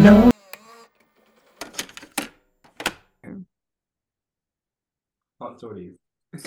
No. 0.00 0.30
Hot 5.38 5.58
stories. 5.58 5.96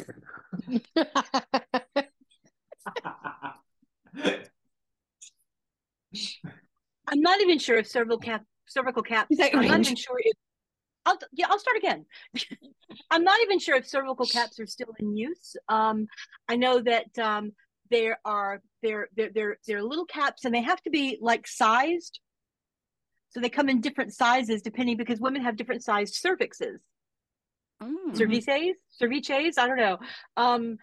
I'm 7.08 7.22
not 7.22 7.42
even 7.42 7.60
sure 7.60 7.78
if 7.78 7.88
cervical 7.88 8.18
cap 8.18 8.44
cervical 8.66 9.04
caps. 9.04 9.28
Is 9.30 9.38
that 9.38 9.56
I'm 9.56 9.68
not 9.68 9.82
even 9.82 9.96
sure 9.96 10.20
if 10.20 10.36
I'll 11.06 11.20
yeah, 11.34 11.46
I'll 11.48 11.60
start 11.60 11.78
again. 11.78 12.08
I'm 13.12 13.24
not 13.24 13.40
even 13.44 13.60
sure 13.60 13.76
if 13.76 13.88
cervical 13.88 14.26
caps 14.26 14.60
are 14.60 14.66
still 14.66 14.96
in 14.98 15.16
use. 15.16 15.56
Um, 15.70 16.08
I 16.50 16.56
know 16.56 16.80
that 16.80 17.20
um, 17.20 17.52
there 17.92 18.18
are 18.26 18.64
they're 18.82 19.10
they're 19.16 19.30
they're 19.30 19.58
they're 19.68 19.84
little 19.84 20.06
caps 20.06 20.46
and 20.46 20.56
they 20.56 20.64
have 20.64 20.82
to 20.82 20.90
be 20.90 21.20
like 21.22 21.46
sized. 21.48 22.20
So 23.34 23.40
they 23.40 23.50
come 23.50 23.68
in 23.70 23.82
different 23.82 24.14
sizes 24.14 24.62
depending 24.62 24.96
because 24.98 25.20
women 25.20 25.44
have 25.44 25.56
different 25.56 25.84
sized 25.84 26.16
cervixes. 26.24 26.78
Mm. 27.82 28.16
cervices 28.16 28.76
cervices 29.02 29.58
i 29.58 29.68
don't 29.68 29.78
know 29.78 29.98
um 30.38 30.78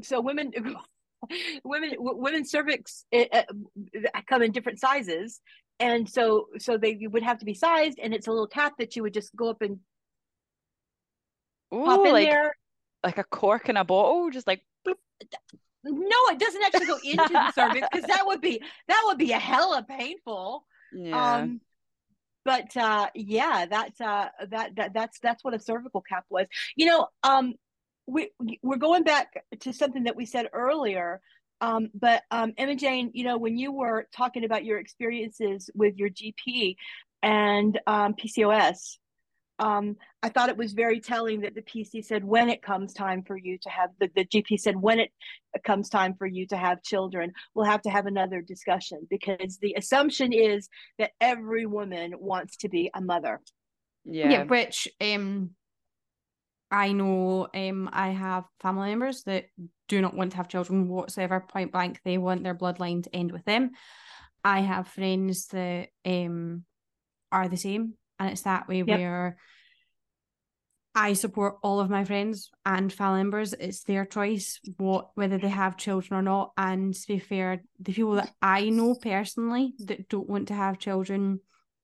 so 0.00 0.22
women 0.22 0.52
women 1.64 1.90
w- 1.90 2.16
women's 2.16 2.50
cervix 2.50 3.04
uh, 3.12 3.24
uh, 3.34 3.42
come 4.26 4.42
in 4.42 4.52
different 4.52 4.78
sizes 4.78 5.40
and 5.80 6.08
so 6.08 6.46
so 6.58 6.78
they 6.78 7.06
would 7.10 7.22
have 7.22 7.38
to 7.38 7.44
be 7.44 7.52
sized 7.52 7.98
and 8.02 8.14
it's 8.14 8.26
a 8.26 8.30
little 8.30 8.46
cap 8.46 8.74
that 8.78 8.96
you 8.96 9.02
would 9.02 9.12
just 9.12 9.34
go 9.36 9.50
up 9.50 9.60
and 9.60 9.80
pop 11.70 12.06
in 12.06 12.12
like 12.12 12.28
there 12.28 12.54
like 13.04 13.18
a 13.18 13.24
cork 13.24 13.68
in 13.68 13.76
a 13.76 13.84
bottle, 13.84 14.30
just 14.30 14.46
like 14.46 14.62
bloop. 14.86 14.94
no 15.84 16.16
it 16.30 16.38
doesn't 16.38 16.62
actually 16.62 16.86
go 16.86 16.98
into 17.04 17.32
the 17.32 17.52
cervix 17.52 17.86
because 17.92 18.06
that 18.06 18.24
would 18.26 18.40
be 18.40 18.62
that 18.88 19.02
would 19.06 19.18
be 19.18 19.32
a 19.32 19.38
hella 19.38 19.84
painful 19.86 20.64
yeah. 20.94 21.34
um 21.36 21.60
but 22.46 22.74
uh 22.76 23.08
yeah 23.14 23.66
that's 23.68 24.00
uh 24.00 24.28
that, 24.48 24.74
that 24.76 24.94
that's 24.94 25.18
that's 25.18 25.44
what 25.44 25.52
a 25.52 25.58
cervical 25.58 26.00
cap 26.00 26.24
was. 26.30 26.46
You 26.76 26.86
know 26.86 27.08
um 27.22 27.54
we 28.06 28.30
we're 28.62 28.76
going 28.76 29.02
back 29.02 29.44
to 29.60 29.72
something 29.72 30.04
that 30.04 30.16
we 30.16 30.24
said 30.24 30.46
earlier 30.52 31.20
um 31.60 31.88
but 31.92 32.22
um 32.30 32.52
emma 32.56 32.76
jane 32.76 33.10
you 33.14 33.24
know 33.24 33.36
when 33.36 33.58
you 33.58 33.72
were 33.72 34.06
talking 34.16 34.44
about 34.44 34.64
your 34.64 34.78
experiences 34.78 35.68
with 35.74 35.96
your 35.96 36.10
gp 36.10 36.76
and 37.22 37.80
um 37.86 38.14
pcos 38.14 38.98
um 39.58 39.96
i 40.22 40.28
thought 40.28 40.48
it 40.48 40.56
was 40.56 40.72
very 40.72 41.00
telling 41.00 41.40
that 41.40 41.54
the 41.54 41.62
pc 41.62 42.04
said 42.04 42.22
when 42.24 42.48
it 42.48 42.62
comes 42.62 42.92
time 42.92 43.22
for 43.22 43.36
you 43.36 43.58
to 43.58 43.68
have 43.68 43.90
the, 44.00 44.10
the 44.14 44.24
gp 44.24 44.58
said 44.58 44.76
when 44.76 45.00
it 45.00 45.10
comes 45.64 45.88
time 45.88 46.14
for 46.18 46.26
you 46.26 46.46
to 46.46 46.56
have 46.56 46.82
children 46.82 47.32
we'll 47.54 47.64
have 47.64 47.82
to 47.82 47.90
have 47.90 48.06
another 48.06 48.42
discussion 48.42 49.06
because 49.08 49.58
the 49.62 49.74
assumption 49.78 50.32
is 50.32 50.68
that 50.98 51.12
every 51.20 51.64
woman 51.64 52.12
wants 52.18 52.56
to 52.58 52.68
be 52.68 52.90
a 52.94 53.00
mother 53.00 53.40
yeah. 54.04 54.30
yeah, 54.30 54.44
which 54.44 54.88
um 55.00 55.50
I 56.70 56.92
know 56.92 57.48
um 57.54 57.88
I 57.92 58.10
have 58.10 58.44
family 58.60 58.90
members 58.90 59.22
that 59.24 59.46
do 59.88 60.00
not 60.00 60.14
want 60.14 60.32
to 60.32 60.36
have 60.38 60.48
children 60.48 60.88
whatsoever, 60.88 61.40
point 61.40 61.72
blank. 61.72 62.00
They 62.04 62.18
want 62.18 62.42
their 62.42 62.54
bloodline 62.54 63.04
to 63.04 63.14
end 63.14 63.32
with 63.32 63.44
them. 63.44 63.72
I 64.44 64.60
have 64.60 64.88
friends 64.88 65.46
that 65.48 65.88
um 66.04 66.64
are 67.30 67.48
the 67.48 67.56
same, 67.56 67.94
and 68.18 68.30
it's 68.30 68.42
that 68.42 68.68
way 68.68 68.78
Yep. 68.78 68.88
where 68.98 69.36
I 70.94 71.12
support 71.12 71.56
all 71.62 71.78
of 71.78 71.90
my 71.90 72.04
friends 72.04 72.50
and 72.64 72.90
family 72.90 73.18
members. 73.18 73.52
It's 73.52 73.82
their 73.82 74.06
choice 74.06 74.58
what 74.78 75.10
whether 75.14 75.36
they 75.36 75.50
have 75.50 75.76
children 75.76 76.18
or 76.18 76.22
not. 76.22 76.52
And 76.56 76.94
to 76.94 77.06
be 77.06 77.18
fair, 77.18 77.62
the 77.78 77.92
people 77.92 78.14
that 78.14 78.32
I 78.40 78.70
know 78.70 78.94
personally 78.94 79.74
that 79.80 80.08
don't 80.08 80.28
want 80.28 80.48
to 80.48 80.54
have 80.54 80.78
children 80.78 81.40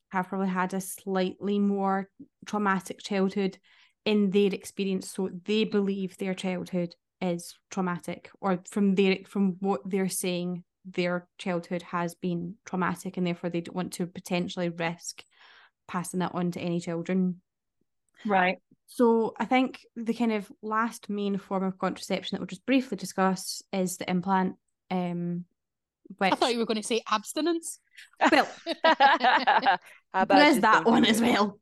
have 0.09 0.29
probably 0.29 0.49
had 0.49 0.73
a 0.73 0.81
slightly 0.81 1.59
more 1.59 2.09
traumatic 2.47 3.03
childhood 3.03 3.59
in 4.07 4.31
their 4.31 4.53
experience. 4.55 5.11
So 5.11 5.29
they 5.45 5.65
believe 5.65 6.17
their 6.17 6.35
childhood 6.35 6.95
is 7.21 7.55
traumatic, 7.71 8.31
or 8.41 8.61
from 8.71 8.95
their 8.95 9.19
from 9.29 9.57
what 9.61 9.83
they're 9.85 10.09
saying, 10.09 10.65
their 10.87 11.29
childhood 11.37 11.83
has 11.83 12.15
been 12.15 12.55
traumatic, 12.65 13.19
and 13.19 13.27
therefore 13.27 13.51
they 13.51 13.61
don't 13.61 13.77
want 13.77 13.93
to 13.95 14.07
potentially 14.07 14.71
risk 14.71 15.23
passing 15.93 16.21
that 16.21 16.35
on 16.35 16.51
to 16.53 16.61
any 16.61 16.81
children. 16.81 17.41
right 18.25 18.59
So 18.87 19.35
I 19.39 19.47
think 19.53 19.71
the 19.97 20.15
kind 20.21 20.33
of 20.33 20.51
last 20.63 21.09
main 21.09 21.39
form 21.39 21.65
of 21.65 21.79
contraception 21.79 22.31
that 22.35 22.41
we'll 22.41 22.55
just 22.55 22.67
briefly 22.67 22.97
discuss 22.97 23.63
is 23.73 23.97
the 23.99 24.09
implant. 24.15 24.53
Um, 24.91 25.45
which 26.19 26.33
I 26.33 26.37
thought 26.37 26.53
you 26.53 26.59
were 26.59 26.67
going 26.73 26.83
to 26.83 26.91
say 26.93 27.01
abstinence. 27.11 27.79
well, 28.31 28.49
How 28.85 29.79
about 30.13 30.37
there 30.39 30.51
is 30.51 30.61
that 30.61 30.85
one 30.85 31.05
as 31.07 31.21
well. 31.21 31.59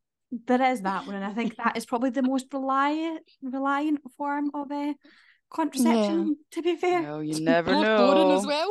There 0.46 0.62
is 0.72 0.80
that 0.82 1.06
one, 1.06 1.16
and 1.16 1.24
I 1.24 1.32
think 1.38 1.56
that 1.56 1.76
is 1.76 1.86
probably 1.86 2.10
the 2.10 2.22
most 2.22 2.46
reliant 2.52 3.22
reliant 3.42 4.00
form 4.16 4.50
of 4.54 4.70
a 4.72 4.94
contraception. 5.50 6.36
To 6.52 6.62
be 6.62 6.76
fair, 6.76 7.02
Well, 7.02 7.22
you 7.22 7.38
never 7.54 7.72
know. 7.72 8.36
as 8.38 8.46
well. 8.46 8.70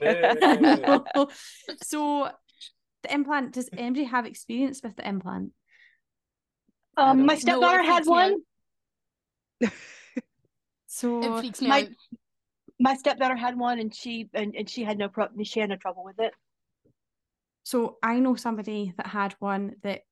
so 1.82 2.30
the 3.04 3.14
implant. 3.14 3.52
Does 3.52 3.68
anybody 3.76 4.04
have 4.04 4.26
experience 4.26 4.80
with 4.82 4.96
the 4.96 5.06
implant? 5.08 5.52
um 6.96 7.26
my 7.26 7.36
stepdaughter 7.36 7.80
it 7.80 7.86
had 7.86 8.04
freaks 8.04 8.08
me 8.08 8.14
out. 8.14 8.32
one 9.62 9.72
So 10.86 11.22
It 11.22 11.40
freaks 11.40 11.60
me 11.60 11.68
my- 11.68 11.80
out. 11.82 11.88
my 12.78 12.94
stepdaughter 12.96 13.36
had 13.36 13.58
one 13.58 13.78
and 13.80 13.94
she 13.94 14.28
and, 14.34 14.54
and 14.56 14.68
she 14.68 14.84
had 14.84 14.98
no 14.98 15.08
problem 15.08 15.42
she 15.44 15.60
had 15.60 15.70
no 15.70 15.76
trouble 15.76 16.04
with 16.04 16.18
it 16.20 16.32
So 17.64 17.98
I 18.02 18.18
know 18.20 18.34
somebody 18.36 18.92
that 18.96 19.06
had 19.08 19.34
one 19.40 19.74
that 19.82 20.02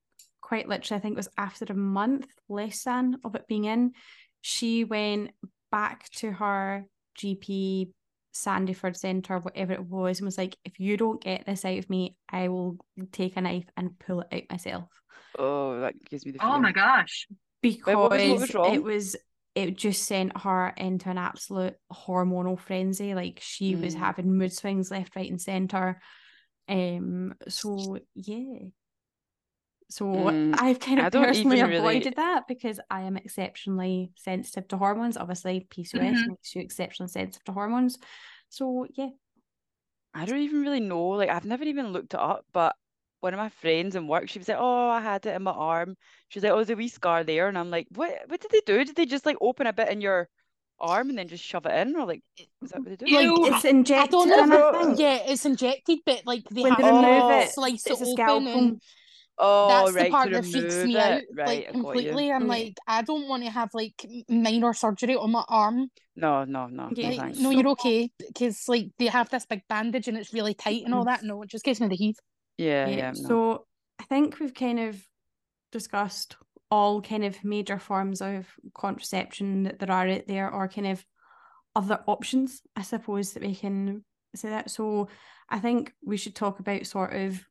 quite 0.41 0.67
literally, 0.67 0.99
I 0.99 1.01
think 1.01 1.13
it 1.13 1.23
was 1.23 1.29
after 1.37 1.65
a 1.69 1.73
month 1.73 2.27
less 2.49 2.83
than 2.83 3.17
of 3.23 3.33
it 3.35 3.47
being 3.47 3.63
in, 3.65 3.93
she 4.41 4.83
went 4.83 5.31
back 5.71 6.09
to 6.19 6.31
her 6.33 6.85
GP 7.17 7.91
Sandyford 8.33 8.95
Centre, 8.97 9.39
whatever 9.39 9.73
it 9.73 9.85
was, 9.85 10.19
and 10.19 10.25
was 10.25 10.37
like, 10.37 10.57
if 10.65 10.79
you 10.79 10.97
don't 10.97 11.21
get 11.21 11.45
this 11.45 11.65
out 11.65 11.77
of 11.77 11.89
me, 11.89 12.15
I 12.29 12.47
will 12.47 12.77
take 13.11 13.37
a 13.37 13.41
knife 13.41 13.65
and 13.77 13.97
pull 13.99 14.21
it 14.21 14.27
out 14.31 14.43
myself. 14.49 14.89
Oh, 15.37 15.79
that 15.79 15.95
gives 16.09 16.25
me 16.25 16.31
the 16.33 16.45
oh 16.45 16.59
my 16.59 16.71
gosh 16.71 17.27
Because 17.61 17.95
what 17.95 18.11
was- 18.11 18.53
what 18.53 18.69
was 18.69 18.73
it 18.75 18.83
was 18.83 19.15
it 19.55 19.77
just 19.77 20.03
sent 20.03 20.35
her 20.41 20.69
into 20.77 21.09
an 21.09 21.17
absolute 21.19 21.75
hormonal 21.91 22.59
frenzy. 22.59 23.13
Like 23.13 23.39
she 23.41 23.75
was 23.75 23.95
Mm. 23.95 23.99
having 23.99 24.35
mood 24.37 24.51
swings 24.51 24.89
left, 24.89 25.15
right, 25.15 25.29
and 25.29 25.39
centre. 25.41 26.01
Um 26.67 27.35
so 27.47 27.99
yeah. 28.15 28.69
So 29.89 30.05
Mm, 30.05 30.55
I've 30.57 30.79
kind 30.79 30.99
of 30.99 31.11
personally 31.11 31.57
even 31.57 31.69
really- 31.69 31.77
avoided 31.97 32.15
that 32.15 32.47
because 32.47 32.79
I 32.89 33.01
am 33.01 33.17
exceptionally 33.17 34.11
sensitive 34.15 34.67
to 34.69 34.77
hormones. 34.77 35.17
Obviously, 35.17 35.67
PCOS 35.69 36.15
Mhm. 36.15 36.27
makes 36.29 36.55
you 36.55 36.61
exceptionally 36.61 37.09
sensitive 37.09 37.43
to 37.45 37.51
hormones. 37.51 37.97
So 38.49 38.87
yeah. 38.95 39.09
I 40.15 40.25
don't 40.25 40.39
even 40.41 40.61
really 40.61 40.79
know. 40.79 41.07
Like, 41.09 41.29
I've 41.29 41.45
never 41.45 41.63
even 41.63 41.91
looked 41.91 42.13
it 42.13 42.19
up, 42.19 42.45
but 42.53 42.75
one 43.21 43.33
of 43.33 43.39
my 43.39 43.49
friends 43.49 43.95
in 43.95 44.07
work, 44.07 44.29
she 44.29 44.37
was 44.37 44.47
like, 44.47 44.57
"Oh, 44.59 44.89
I 44.89 45.01
had 45.01 45.25
it 45.25 45.35
in 45.35 45.41
my 45.43 45.51
arm." 45.51 45.95
She 46.29 46.37
was 46.39 46.43
like, 46.43 46.51
"Oh, 46.53 46.57
there's 46.57 46.69
a 46.69 46.75
wee 46.75 46.87
scar 46.87 47.23
there," 47.23 47.47
and 47.47 47.57
I'm 47.57 47.71
like, 47.71 47.87
"What? 47.95 48.13
What 48.27 48.39
did 48.41 48.51
they 48.51 48.61
do? 48.65 48.83
Did 48.85 48.95
they 48.95 49.05
just 49.07 49.25
like 49.25 49.37
open 49.41 49.65
a 49.65 49.73
bit 49.73 49.89
in 49.89 50.01
your 50.01 50.29
arm 50.79 51.09
and 51.09 51.17
then 51.17 51.27
just 51.29 51.43
shove 51.43 51.65
it 51.65 51.73
in, 51.87 51.95
or 51.95 52.05
like, 52.05 52.21
is 52.37 52.69
that 52.71 52.79
what 52.79 52.89
they 52.89 52.95
do?" 52.95 53.05
Like, 53.07 53.23
Ew. 53.25 53.45
It's 53.47 53.65
I 53.65 53.69
injected 53.69 54.11
don't 54.11 54.49
know. 54.49 54.95
Yeah, 54.97 55.19
it's 55.25 55.45
injected, 55.45 55.99
but 56.05 56.21
like 56.25 56.43
they 56.51 56.61
When 56.63 56.73
have 56.73 56.81
they 56.81 56.89
to 56.89 56.95
remove 56.95 57.23
Oh, 57.23 57.39
it, 57.39 57.49
slice 57.49 57.87
it's 57.87 58.01
it 58.01 58.07
a 58.07 58.11
open, 58.11 58.13
scalpel. 58.15 58.47
and 58.59 58.81
Oh, 59.37 59.67
that's 59.67 59.95
right, 59.95 60.05
the 60.05 60.09
part 60.11 60.31
that 60.31 60.45
freaks 60.45 60.83
me 60.83 60.95
it. 60.95 60.99
out. 60.99 61.21
Right, 61.35 61.47
like 61.47 61.67
I 61.69 61.71
got 61.71 61.75
you. 61.75 61.81
completely. 61.81 62.31
I'm 62.31 62.43
Yeah. 62.43 62.47
like, 62.47 62.77
I 62.87 63.01
don't 63.01 63.27
want 63.27 63.43
to 63.43 63.49
have 63.49 63.69
like 63.73 64.05
minor 64.29 64.73
surgery 64.73 65.15
on 65.15 65.31
my 65.31 65.43
arm. 65.47 65.89
No, 66.15 66.43
no, 66.43 66.67
no, 66.67 66.89
Yeah, 66.95 67.15
no 67.15 67.31
no, 67.39 67.49
you're 67.49 67.69
okay 67.69 68.11
because 68.19 68.67
like 68.67 68.89
they 68.99 69.07
have 69.07 69.29
this 69.29 69.45
big 69.45 69.61
bandage 69.67 70.07
and 70.07 70.17
it's 70.17 70.33
really 70.33 70.53
tight 70.53 70.83
and 70.85 70.93
all 70.93 71.01
mm-hmm. 71.01 71.09
that. 71.09 71.23
No, 71.23 71.41
it 71.41 71.49
just 71.49 71.65
gives 71.65 71.81
me 71.81 71.87
the 71.87 71.95
heave. 71.95 72.15
Yeah, 72.57 72.87
Yeah, 72.87 72.95
yeah, 72.95 73.11
no. 73.15 73.27
So 73.27 73.65
I 73.99 74.03
think 74.03 74.39
we've 74.39 74.53
kind 74.53 74.79
of 74.79 75.03
discussed 75.71 76.35
all 76.69 77.01
kind 77.01 77.25
of 77.25 77.43
major 77.43 77.79
forms 77.79 78.21
of 78.21 78.47
contraception 78.75 79.63
that 79.63 79.79
there 79.79 79.91
are 79.91 80.07
out 80.07 80.27
there, 80.27 80.51
or 80.51 80.67
kind 80.67 80.87
of 80.87 81.03
other 81.75 81.99
options, 82.07 82.61
I 82.75 82.83
suppose, 82.83 83.33
that 83.33 83.43
we 83.43 83.55
can 83.55 84.03
say 84.35 84.49
that. 84.49 84.69
So 84.69 85.07
I 85.49 85.59
think 85.59 85.93
we 86.03 86.17
should 86.17 86.35
talk 86.35 86.59
about 86.59 86.85
sort 86.85 87.13
of 87.13 87.43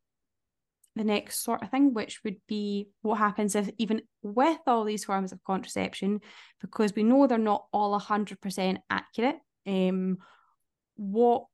the 0.94 1.04
next 1.04 1.42
sort 1.42 1.62
of 1.62 1.70
thing, 1.70 1.94
which 1.94 2.22
would 2.24 2.36
be 2.46 2.88
what 3.00 3.16
happens 3.16 3.54
if 3.54 3.70
even 3.78 4.02
with 4.22 4.58
all 4.66 4.84
these 4.84 5.04
forms 5.04 5.32
of 5.32 5.42
contraception, 5.44 6.20
because 6.60 6.94
we 6.94 7.02
know 7.02 7.26
they're 7.26 7.38
not 7.38 7.66
all 7.72 7.98
hundred 7.98 8.40
percent 8.40 8.78
accurate. 8.90 9.36
Um, 9.66 10.18
what 10.96 11.44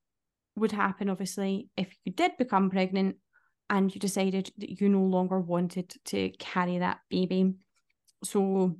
would 0.57 0.73
happen, 0.73 1.09
obviously, 1.09 1.69
if 1.77 1.95
you 2.05 2.13
did 2.13 2.33
become 2.37 2.71
pregnant 2.71 3.17
and 3.71 3.95
you 3.95 4.01
decided 4.01 4.51
that 4.59 4.81
you 4.81 4.89
no 4.89 5.03
longer 5.03 5.39
wanted 5.39 5.95
to 6.07 6.31
carry 6.39 6.79
that 6.79 6.99
baby. 7.09 7.55
So, 8.25 8.77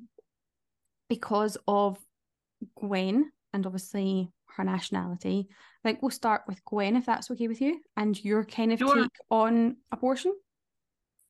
because 1.09 1.57
of 1.69 1.99
Gwen 2.75 3.31
and 3.53 3.67
obviously 3.67 4.33
her 4.57 4.65
nationality, 4.65 5.47
I 5.85 5.89
think 5.89 6.03
we'll 6.03 6.11
start 6.11 6.43
with 6.49 6.65
Gwen 6.65 6.97
if 6.97 7.07
that's 7.07 7.31
okay 7.31 7.47
with 7.47 7.61
you 7.61 7.81
and 7.97 8.23
your 8.25 8.45
kind 8.45 8.73
of 8.73 8.81
Sure. 8.81 9.03
take 9.03 9.11
on 9.31 9.77
abortion. 9.93 10.35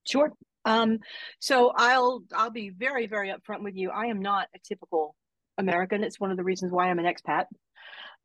Sure. 0.08 0.32
Um, 0.64 0.98
so 1.38 1.72
I'll 1.74 2.22
I'll 2.34 2.50
be 2.50 2.70
very 2.70 3.06
very 3.06 3.30
upfront 3.30 3.62
with 3.62 3.76
you. 3.76 3.90
I 3.90 4.06
am 4.06 4.20
not 4.20 4.48
a 4.54 4.58
typical 4.66 5.14
American. 5.56 6.04
It's 6.04 6.20
one 6.20 6.30
of 6.30 6.36
the 6.36 6.44
reasons 6.44 6.72
why 6.72 6.88
I'm 6.88 6.98
an 6.98 7.06
expat. 7.06 7.44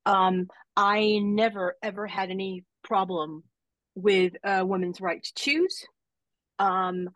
Um, 0.05 0.47
I 0.75 1.19
never 1.21 1.75
ever 1.81 2.07
had 2.07 2.29
any 2.29 2.63
problem 2.83 3.43
with 3.95 4.33
a 4.43 4.65
women's 4.65 5.01
right 5.01 5.23
to 5.23 5.33
choose. 5.35 5.85
Um, 6.59 7.09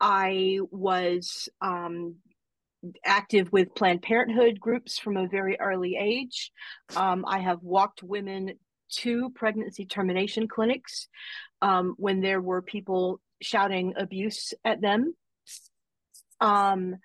I 0.00 0.58
was 0.70 1.48
um, 1.60 2.16
active 3.04 3.52
with 3.52 3.74
Planned 3.74 4.02
Parenthood 4.02 4.60
groups 4.60 4.98
from 4.98 5.16
a 5.16 5.28
very 5.28 5.58
early 5.60 5.96
age. 5.96 6.50
Um, 6.94 7.24
I 7.26 7.38
have 7.40 7.62
walked 7.62 8.02
women 8.02 8.54
to 8.98 9.30
pregnancy 9.30 9.84
termination 9.84 10.48
clinics 10.48 11.08
um, 11.62 11.94
when 11.98 12.20
there 12.20 12.40
were 12.40 12.62
people 12.62 13.20
shouting 13.42 13.94
abuse 13.96 14.54
at 14.64 14.80
them. 14.80 15.14
Um, 16.40 16.96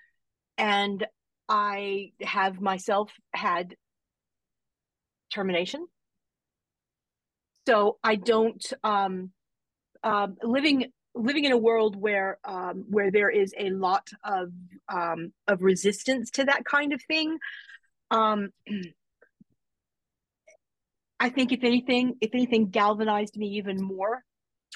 and 0.58 1.06
I 1.48 2.12
have 2.22 2.62
myself 2.62 3.12
had 3.34 3.76
termination. 5.34 5.88
So 7.68 7.98
I 8.04 8.16
don't 8.16 8.64
um, 8.84 9.32
um, 10.04 10.38
living 10.44 10.92
living 11.14 11.46
in 11.46 11.52
a 11.52 11.58
world 11.58 11.96
where 11.96 12.40
um, 12.44 12.86
where 12.90 13.12
there 13.12 13.30
is 13.30 13.54
a 13.58 13.70
lot 13.70 14.08
of 14.24 14.52
um, 14.90 15.34
of 15.48 15.62
resistance 15.62 16.32
to 16.32 16.46
that 16.46 16.66
kind 16.66 16.94
of 16.94 17.02
thing. 17.04 17.38
Um, 18.10 18.50
I 21.20 21.30
think 21.30 21.52
if 21.52 21.64
anything, 21.64 22.16
if 22.20 22.32
anything, 22.34 22.70
galvanized 22.70 23.38
me 23.38 23.58
even 23.58 23.80
more 23.80 24.24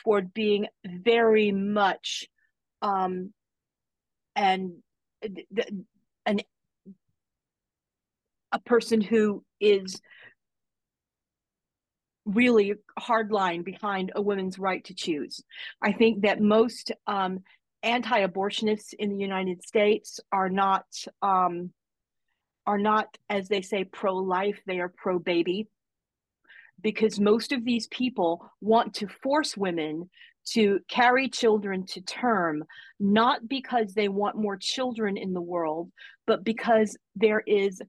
toward 0.04 0.34
being 0.34 0.68
very 0.86 1.52
much 1.52 2.28
um, 2.82 3.34
and 4.36 4.74
an 6.26 6.40
a 8.52 8.60
person 8.60 9.02
who 9.02 9.44
is 9.60 10.00
really 12.26 12.74
hard 12.98 13.32
line 13.32 13.62
behind 13.64 14.12
a 14.16 14.22
woman's 14.22 14.58
right 14.58 14.84
to 14.86 14.94
choose. 14.94 15.44
I 15.82 15.92
think 15.92 16.24
that 16.24 16.42
most 16.42 16.92
um, 17.06 17.40
anti-abortionists 17.84 18.94
in 18.94 19.10
the 19.10 19.18
United 19.18 19.64
States 19.64 20.20
are 20.32 20.50
not 20.50 20.86
um, 21.22 21.72
are 22.68 22.80
not, 22.80 23.16
as 23.30 23.48
they 23.48 23.62
say, 23.62 23.84
pro-life. 23.84 24.60
They 24.66 24.80
are 24.80 24.90
pro-baby, 24.90 25.68
because 26.86 27.20
most 27.20 27.52
of 27.52 27.66
these 27.66 27.88
people 27.88 28.48
want 28.62 28.94
to 28.94 29.08
force 29.08 29.58
women 29.58 30.08
to 30.46 30.80
carry 30.88 31.28
children 31.28 31.84
to 31.84 32.00
term, 32.02 32.64
not 33.00 33.50
because 33.50 33.96
they 33.96 34.08
want 34.08 34.38
more 34.38 34.56
children 34.56 35.18
in 35.18 35.34
the 35.34 35.42
world, 35.42 35.92
but 36.28 36.44
because 36.44 36.96
there 37.16 37.42
is 37.48 37.82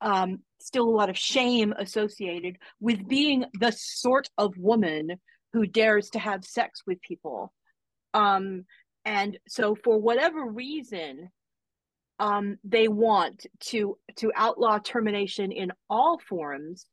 um, 0.00 0.38
still 0.58 0.88
a 0.88 0.96
lot 1.00 1.10
of 1.10 1.18
shame 1.18 1.74
associated 1.76 2.56
with 2.80 3.06
being 3.06 3.44
the 3.60 3.72
sort 3.72 4.30
of 4.38 4.56
woman 4.56 5.20
who 5.52 5.66
dares 5.66 6.08
to 6.08 6.18
have 6.18 6.42
sex 6.42 6.80
with 6.86 6.98
people. 7.02 7.52
Um, 8.14 8.64
and 9.04 9.38
so, 9.48 9.74
for 9.74 9.98
whatever 9.98 10.46
reason, 10.46 11.28
um, 12.18 12.56
they 12.64 12.88
want 12.88 13.46
to 13.60 13.98
to 14.16 14.32
outlaw 14.34 14.78
termination 14.78 15.52
in 15.52 15.72
all 15.90 16.18
forms, 16.26 16.86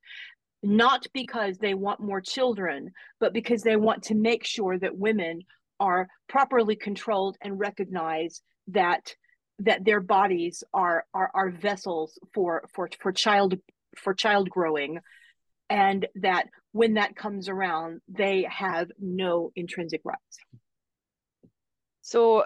not 0.64 1.06
because 1.14 1.58
they 1.58 1.74
want 1.74 2.00
more 2.00 2.22
children, 2.22 2.92
but 3.20 3.34
because 3.34 3.62
they 3.62 3.76
want 3.76 4.04
to 4.04 4.16
make 4.16 4.44
sure 4.44 4.78
that 4.78 4.98
women 4.98 5.42
are 5.80 6.08
properly 6.28 6.76
controlled 6.76 7.38
and 7.42 7.60
recognize 7.60 8.42
that 8.68 9.14
that 9.60 9.86
their 9.86 10.00
bodies 10.00 10.64
are 10.74 11.06
are, 11.14 11.32
are 11.34 11.50
vessels 11.50 12.20
for 12.34 12.64
for 12.74 12.90
for 13.00 13.12
child 13.12 13.56
for 13.96 14.14
child 14.14 14.50
growing 14.50 15.00
and 15.70 16.08
that 16.16 16.48
when 16.72 16.96
that 16.96 17.16
comes 17.16 17.50
around 17.50 18.02
they 18.08 18.48
have 18.50 18.90
no 19.00 19.52
intrinsic 19.56 20.02
rights. 20.04 20.38
So 22.02 22.46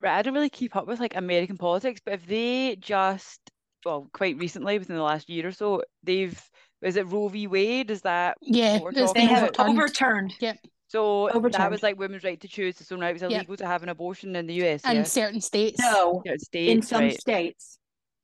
right, 0.00 0.18
I 0.18 0.22
don't 0.22 0.34
really 0.34 0.50
keep 0.50 0.76
up 0.76 0.86
with 0.86 1.00
like 1.00 1.16
American 1.16 1.56
politics, 1.56 2.00
but 2.04 2.14
if 2.14 2.26
they 2.26 2.76
just 2.76 3.40
well, 3.84 4.08
quite 4.12 4.36
recently, 4.36 4.78
within 4.78 4.96
the 4.96 5.02
last 5.02 5.30
year 5.30 5.46
or 5.46 5.52
so, 5.52 5.82
they've 6.02 6.42
is 6.82 6.96
it 6.96 7.06
Roe 7.06 7.28
v. 7.28 7.46
Wade? 7.46 7.90
Is 7.90 8.02
that 8.02 8.36
yeah? 8.42 8.78
They 9.14 9.26
have 9.26 9.50
overturned. 9.58 9.78
overturned. 9.78 10.34
Yep. 10.40 10.58
So 10.88 11.28
overturned. 11.30 11.54
that 11.54 11.70
was 11.70 11.82
like 11.82 11.98
women's 11.98 12.22
right 12.22 12.40
to 12.40 12.48
choose. 12.48 12.76
So 12.76 12.96
now 12.96 13.08
it 13.08 13.14
was 13.14 13.22
illegal 13.22 13.46
yep. 13.50 13.58
to 13.58 13.66
have 13.66 13.82
an 13.82 13.88
abortion 13.88 14.36
in 14.36 14.46
the 14.46 14.54
US. 14.64 14.82
And 14.84 14.98
yeah? 14.98 15.04
certain 15.04 15.40
states. 15.40 15.80
No, 15.80 16.22
certain 16.24 16.38
states, 16.38 16.72
in 16.72 16.82
some 16.82 17.00
right. 17.00 17.20
states. 17.20 17.78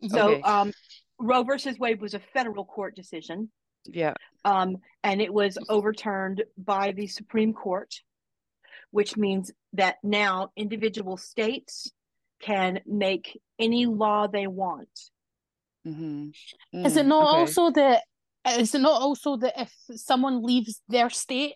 So 0.09 0.31
okay. 0.31 0.43
um, 0.43 0.73
Roe 1.19 1.43
versus 1.43 1.79
Wade 1.79 2.01
was 2.01 2.15
a 2.15 2.21
federal 2.33 2.65
court 2.65 2.95
decision. 2.95 3.51
Yeah. 3.87 4.15
Um, 4.45 4.77
and 5.03 5.21
it 5.21 5.33
was 5.33 5.59
overturned 5.69 6.45
by 6.57 6.93
the 6.93 7.07
Supreme 7.07 7.53
Court, 7.53 7.95
which 8.91 9.17
means 9.17 9.51
that 9.73 9.97
now 10.03 10.51
individual 10.57 11.17
states 11.17 11.91
can 12.41 12.81
make 12.87 13.41
any 13.59 13.87
law 13.87 14.27
they 14.27 14.47
want. 14.47 14.89
Mm-hmm. 15.87 16.29
Mm, 16.77 16.87
is 16.87 16.97
it 16.97 17.07
not 17.07 17.29
okay. 17.29 17.39
also 17.41 17.71
that? 17.71 18.03
Is 18.49 18.75
it 18.75 18.81
not 18.81 19.01
also 19.01 19.37
that 19.37 19.55
if 19.57 19.73
someone 20.01 20.43
leaves 20.43 20.81
their 20.89 21.11
state 21.11 21.55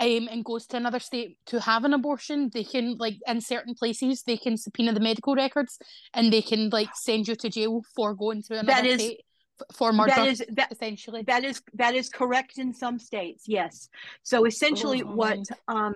um, 0.00 0.28
and 0.30 0.44
goes 0.44 0.66
to 0.68 0.76
another 0.76 0.98
state 0.98 1.38
to 1.46 1.60
have 1.60 1.84
an 1.84 1.94
abortion, 1.94 2.50
they 2.52 2.64
can 2.64 2.96
like 2.98 3.16
in 3.26 3.40
certain 3.40 3.74
places 3.74 4.22
they 4.22 4.36
can 4.36 4.56
subpoena 4.56 4.92
the 4.92 5.00
medical 5.00 5.34
records 5.34 5.78
and 6.12 6.32
they 6.32 6.42
can 6.42 6.70
like 6.70 6.90
send 6.94 7.28
you 7.28 7.36
to 7.36 7.48
jail 7.48 7.82
for 7.94 8.14
going 8.14 8.42
to 8.42 8.54
another 8.54 8.66
that 8.66 8.86
is, 8.86 9.00
state 9.00 9.20
for 9.72 9.92
murder. 9.92 10.12
That 10.16 10.26
is 10.26 10.44
that 10.50 10.72
essentially 10.72 11.22
that 11.22 11.44
is 11.44 11.62
that 11.74 11.94
is 11.94 12.08
correct 12.08 12.58
in 12.58 12.72
some 12.72 12.98
states. 12.98 13.44
Yes. 13.46 13.88
So 14.22 14.46
essentially, 14.46 15.02
oh, 15.02 15.14
what 15.14 15.38
um 15.68 15.94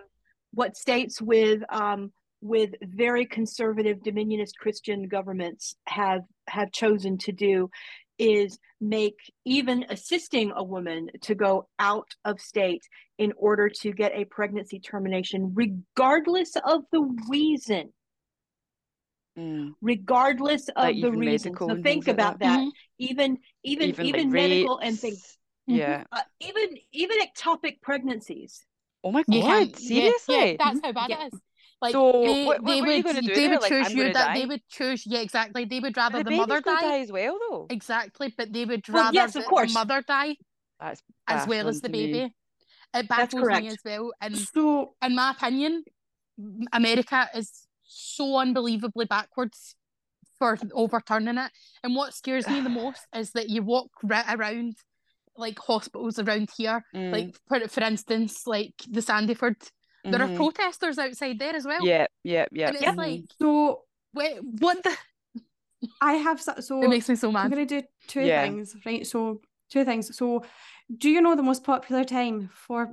what 0.53 0.77
states 0.77 1.21
with 1.21 1.63
um 1.69 2.13
with 2.41 2.71
very 2.83 3.27
conservative 3.27 3.99
dominionist 3.99 4.57
Christian 4.59 5.09
governments 5.09 5.75
have 5.87 6.23
have 6.47 6.71
chosen 6.71 7.19
to 7.19 7.33
do 7.33 7.69
is 8.19 8.59
make 8.81 9.19
even 9.45 9.85
assisting 9.89 10.53
a 10.55 10.63
woman 10.63 11.09
to 11.23 11.35
go 11.35 11.69
out 11.79 12.09
of 12.25 12.41
state 12.41 12.83
in 13.19 13.33
order 13.37 13.69
to 13.69 13.93
get 13.93 14.13
a 14.15 14.25
pregnancy 14.25 14.79
termination, 14.79 15.53
regardless 15.55 16.57
of 16.65 16.83
the 16.93 17.03
reason. 17.29 17.93
Mm. 19.39 19.75
Regardless 19.81 20.69
of 20.69 20.83
like 20.83 21.01
the 21.01 21.13
reason. 21.13 21.55
So 21.57 21.81
think 21.81 22.09
about 22.09 22.35
like 22.35 22.41
that. 22.41 22.47
that. 22.47 22.61
Mm-hmm. 22.61 22.69
Even 22.99 23.39
even 23.63 23.89
even, 23.91 24.07
even 24.07 24.21
like 24.25 24.33
medical 24.33 24.79
and 24.79 24.99
things. 24.99 25.39
Yeah. 25.67 26.05
Uh, 26.11 26.23
even 26.41 26.77
even 26.93 27.19
ectopic 27.21 27.81
pregnancies. 27.81 28.65
Oh 29.05 29.13
my 29.13 29.23
god! 29.31 29.77
Seriously? 29.77 30.35
Yeah, 30.35 30.45
yeah, 30.45 30.57
that's 30.59 30.81
how 30.83 30.93
bad 30.93 31.11
yeah. 31.11 31.27
it 31.27 31.35
is. 31.35 31.41
Like 31.81 31.93
so 31.93 32.11
they, 32.25 32.45
what, 32.45 32.63
what 32.63 32.67
they 32.67 32.81
would 32.81 33.17
they 33.35 33.49
would 33.49 33.61
like, 33.61 33.71
choose 33.71 33.93
you 33.93 34.05
that 34.05 34.13
die? 34.13 34.35
they 34.41 34.47
would 34.47 34.63
choose 34.69 35.05
yeah 35.07 35.21
exactly 35.21 35.65
they 35.65 35.79
would 35.79 35.97
rather 35.97 36.25
the, 36.25 36.31
the, 36.31 36.37
mother 36.37 36.61
die. 36.61 36.81
die. 36.81 36.99
as 36.99 37.13
well 37.13 37.39
though 37.49 37.67
exactly 37.71 38.35
but 38.37 38.53
they 38.53 38.65
would 38.65 38.87
well, 38.89 39.05
rather 39.05 39.15
yes, 39.15 39.37
of 39.37 39.45
course. 39.45 39.73
the 39.73 39.79
mother 39.79 40.03
die 40.03 40.35
That's 40.81 41.01
as 41.29 41.47
well 41.47 41.69
as 41.69 41.81
the 41.81 41.89
baby 41.89 42.25
me. 42.25 42.35
it 42.95 43.09
baffles 43.09 43.47
me 43.47 43.69
as 43.69 43.79
well 43.85 44.11
and 44.21 44.37
so 44.37 44.95
in 45.01 45.15
my 45.15 45.31
opinion 45.31 45.85
America 46.73 47.29
is 47.33 47.67
so 47.85 48.37
unbelievably 48.37 49.05
backwards 49.07 49.77
for 50.37 50.59
overturning 50.73 51.39
it 51.39 51.53
and 51.85 51.95
what 51.95 52.13
scares 52.13 52.49
me 52.49 52.61
the 52.61 52.69
most 52.83 53.07
is 53.15 53.31
that 53.33 53.51
you 53.51 53.63
walk 53.63 53.91
right 54.03 54.27
around 54.29 54.75
like 55.37 55.59
hospitals 55.61 56.19
around 56.19 56.49
here 56.57 56.85
mm. 56.95 57.13
like 57.13 57.37
for, 57.47 57.69
for 57.69 57.83
instance 57.85 58.49
like 58.49 58.75
the 58.91 59.01
Sandyford 59.01 59.71
there 60.11 60.21
Mhm. 60.21 60.33
are 60.33 60.37
protesters 60.37 60.99
outside 60.99 61.39
there 61.39 61.55
as 61.57 61.65
well. 61.65 61.85
yeah 61.85 62.07
yeah 62.25 62.47
yeah 62.53 62.69
And 62.69 62.77
it's 62.77 62.83
Yeah. 62.85 62.93
like, 62.97 63.25
So 63.41 63.85
wait, 64.15 64.39
what 64.61 64.83
the? 64.83 64.97
I 66.01 66.15
have 66.15 66.41
so, 66.41 66.55
so 66.61 66.83
It 66.83 66.89
makes 66.89 67.09
me 67.09 67.15
so 67.17 67.31
mad. 67.31 67.45
I'm 67.45 67.51
gonna 67.51 67.67
do 67.67 67.83
two 68.09 68.23
Yeah. 68.23 68.43
things, 68.43 68.75
right? 68.85 69.07
So 69.07 69.41
two 69.71 69.85
things. 69.85 70.17
So 70.17 70.45
do 70.97 71.09
you 71.11 71.21
know 71.21 71.35
the 71.37 71.43
most 71.43 71.63
popular 71.65 72.05
time 72.05 72.51
for 72.53 72.91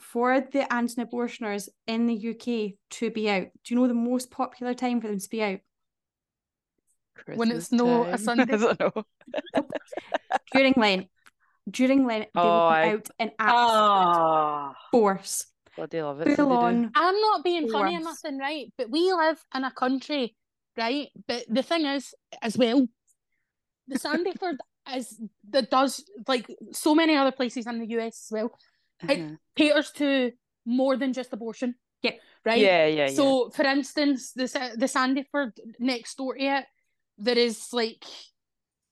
for 0.00 0.40
the 0.40 0.70
anti-abortioners 0.72 1.68
in 1.86 2.06
the 2.06 2.14
UK 2.30 2.76
to 2.98 3.10
be 3.10 3.30
out? 3.30 3.46
Do 3.64 3.74
you 3.74 3.80
know 3.80 3.86
the 3.88 3.94
most 3.94 4.30
popular 4.30 4.74
time 4.74 5.00
for 5.00 5.08
them 5.08 5.18
to 5.20 5.28
be 5.30 5.42
out? 5.42 5.60
When 7.34 7.50
it's 7.50 7.68
Christmas 7.68 7.72
no 7.72 8.04
a. 8.06 8.18
Sunday. 8.26 8.52
I 8.52 8.56
don't 8.56 8.80
know. 8.80 9.04
During 10.52 10.74
Lent. 10.76 11.08
During 11.70 12.06
Lent, 12.06 12.28
they 12.34 12.40
Oh, 12.40 12.44
will 12.44 12.68
be 12.68 12.74
I- 12.76 12.92
out 12.92 13.08
in 13.18 13.30
absolute 13.38 14.16
Ah, 14.16 14.74
force. 14.90 15.46
Bloody 15.76 16.02
love 16.02 16.20
it. 16.22 16.36
Full 16.36 16.52
on 16.52 16.90
I'm 16.94 17.20
not 17.20 17.44
being 17.44 17.68
funny 17.70 17.96
or 17.96 18.00
nothing, 18.00 18.38
right? 18.38 18.72
But 18.78 18.90
we 18.90 19.12
live 19.12 19.38
in 19.54 19.64
a 19.64 19.70
country, 19.70 20.34
right? 20.76 21.08
But 21.28 21.44
the 21.48 21.62
thing 21.62 21.84
is, 21.84 22.14
as 22.42 22.56
well, 22.56 22.86
the 23.86 23.98
Sandyford 23.98 24.56
is 24.96 25.20
that 25.50 25.70
does 25.70 26.04
like 26.26 26.46
so 26.72 26.94
many 26.94 27.16
other 27.16 27.32
places 27.32 27.66
in 27.66 27.78
the 27.78 27.86
US 27.98 28.26
as 28.26 28.32
well. 28.32 28.50
It 29.08 29.20
Uh-huh. 29.20 29.36
caters 29.54 29.90
to 29.92 30.32
more 30.64 30.96
than 30.96 31.12
just 31.12 31.32
abortion. 31.32 31.74
Yeah. 32.02 32.12
right? 32.44 32.60
Yeah, 32.60 32.86
yeah, 32.86 33.06
yeah. 33.08 33.14
So, 33.14 33.50
for 33.50 33.64
instance, 33.66 34.32
the 34.32 34.46
Sa- 34.48 34.74
the 34.76 34.86
Sandyford 34.86 35.52
next 35.78 36.16
door 36.16 36.34
to 36.36 36.42
it, 36.44 36.64
there 37.18 37.38
is 37.38 37.72
like 37.72 38.04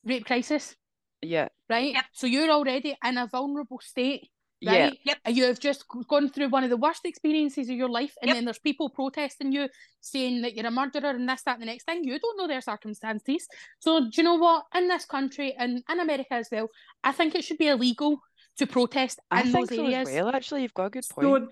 rape 0.05 0.25
crisis, 0.27 0.77
Yeah. 1.23 1.49
right? 1.71 1.95
Yep. 1.95 2.05
So 2.13 2.27
you're 2.27 2.51
already 2.51 2.97
in 3.05 3.17
a 3.19 3.27
vulnerable 3.27 3.81
state, 3.81 4.29
Yeah. 4.61 4.91
Yep. 5.05 5.19
And 5.25 5.37
you 5.37 5.45
have 5.45 5.61
just 5.61 5.85
gone 6.09 6.31
through 6.31 6.49
one 6.49 6.65
of 6.65 6.71
the 6.71 6.77
worst 6.77 7.05
experiences 7.05 7.69
of 7.69 7.77
your 7.77 7.89
life, 7.89 8.15
and 8.23 8.29
Yep. 8.29 8.37
then 8.37 8.45
there's 8.47 8.59
people 8.59 8.89
protesting 8.89 9.53
you, 9.53 9.69
saying 10.01 10.43
that 10.43 10.55
you're 10.55 10.67
a 10.67 10.71
murderer 10.71 11.11
and 11.11 11.29
this, 11.29 11.43
that, 11.43 11.55
and 11.55 11.63
the 11.63 11.67
next 11.67 11.85
thing. 11.85 12.05
You 12.05 12.19
don't 12.19 12.39
know 12.39 12.47
their 12.47 12.61
circumstances. 12.63 13.47
So 13.81 14.01
do 14.01 14.11
you 14.15 14.23
know 14.23 14.37
what? 14.37 14.65
In 14.75 14.89
this 14.89 15.05
country 15.05 15.55
and 15.59 15.83
in 15.89 16.01
America 16.01 16.35
as 16.35 16.49
well, 16.51 16.69
I 17.03 17.13
think 17.13 17.35
it 17.35 17.45
should 17.45 17.59
be 17.59 17.69
illegal 17.69 18.21
to 18.59 18.67
protest 18.67 19.21
I 19.31 19.43
in 19.43 19.53
think 19.53 19.69
those 19.69 19.79
so 19.79 19.85
areas. 19.85 20.09
as 20.09 20.15
well. 20.15 20.29
Actually, 20.35 20.63
you've 20.63 20.75
got 20.75 20.87
a 20.87 20.91
good 20.91 21.05
point. 21.11 21.27
So 21.27 21.49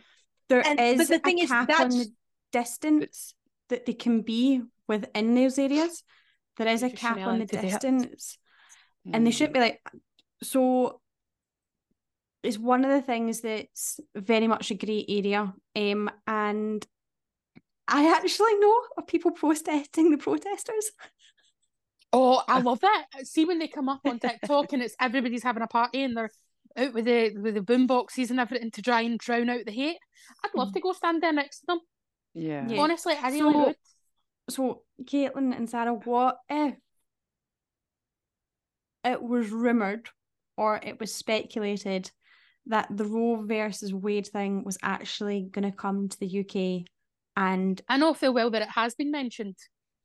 there 0.49 0.67
And- 0.67 0.81
is 0.81 0.99
but 0.99 1.09
the 1.09 1.19
thing 1.19 1.41
a 1.41 1.43
is, 1.43 1.51
cap 1.51 1.61
on 1.61 1.67
that's- 1.67 1.95
the 1.95 2.13
distance 2.53 3.35
that 3.69 3.87
they 3.87 3.95
can 3.95 4.23
be 4.23 4.63
within 4.87 5.35
those 5.35 5.59
areas. 5.59 6.03
There 6.57 6.69
is 6.69 6.83
a 6.83 6.91
cap 6.91 7.17
on 7.19 7.23
the 7.23 7.45
allowed 7.45 7.49
to 7.49 7.61
distance, 7.61 8.39
and 9.11 9.27
they 9.27 9.31
mm. 9.31 9.35
shouldn't 9.35 9.55
be 9.55 9.61
like 9.61 9.83
so. 10.43 11.01
It's 12.43 12.59
one 12.59 12.85
of 12.85 12.91
the 12.91 13.03
things 13.03 13.41
that's 13.41 14.01
very 14.17 14.49
much 14.49 14.71
a 14.71 14.75
grey 14.75 15.05
area, 15.09 15.55
um, 15.77 16.11
and 16.27 16.85
I 17.87 18.11
actually 18.17 18.55
know 18.59 18.83
of 18.99 19.07
people 19.07 19.31
protesting 19.31 20.11
the 20.11 20.19
protesters. 20.19 20.91
Oh, 22.13 22.43
I 22.49 22.61
love 22.63 22.81
that. 22.81 23.07
See 23.25 23.45
when 23.45 23.59
they 23.59 23.69
come 23.69 23.89
up 23.89 24.01
on 24.05 24.19
TikTok 24.19 24.73
and 24.73 24.83
it's 24.83 24.97
everybody's 25.01 25.43
having 25.43 25.63
a 25.63 25.69
party 25.69 26.03
and 26.03 26.17
they're 26.17 26.31
out 26.77 26.95
with 26.95 27.05
the 27.05 27.37
with 27.39 27.55
the 27.55 27.63
boom 27.63 27.87
boxes 27.87 28.31
and 28.31 28.41
everything 28.41 28.71
to 28.73 28.83
try 28.83 29.03
and 29.03 29.19
drown 29.19 29.49
out 29.51 29.65
the 29.65 29.73
hate. 29.73 29.99
I'd 30.45 30.55
love 30.55 30.73
to 30.73 30.81
go 30.81 30.93
stand 30.93 31.23
there 31.23 31.33
next 31.33 31.61
to 31.61 31.67
them. 31.69 31.81
Yeah. 32.35 32.67
Yeah. 32.69 32.81
Honestly, 32.81 33.15
I 33.15 33.29
really 33.31 33.53
So- 33.53 33.65
would. 33.67 33.77
So, 34.51 34.83
Caitlin 35.05 35.57
and 35.57 35.71
Sara, 35.71 35.95
what 35.95 36.39
if 36.51 36.75
it 39.05 39.23
was 39.23 39.51
rumoured 39.51 40.09
or 40.57 40.81
it 40.83 40.99
was 41.01 41.15
speculated 41.15 42.11
that 42.67 42.87
the 42.91 43.05
Roe 43.05 43.43
versus 43.45 43.93
Wade 43.93 44.27
thing 44.27 44.65
was 44.65 44.79
actually 44.83 45.49
going 45.51 45.71
to 45.71 45.77
come 45.77 46.09
to 46.09 46.19
the 46.21 46.27
UK 46.27 46.85
and 47.37 47.81
I 47.89 47.97
know 47.97 48.15
full 48.15 48.33
well 48.35 48.51
that 48.51 48.63
it 48.63 48.69
has 48.69 48.95
been 48.95 49.11
mentioned 49.11 49.57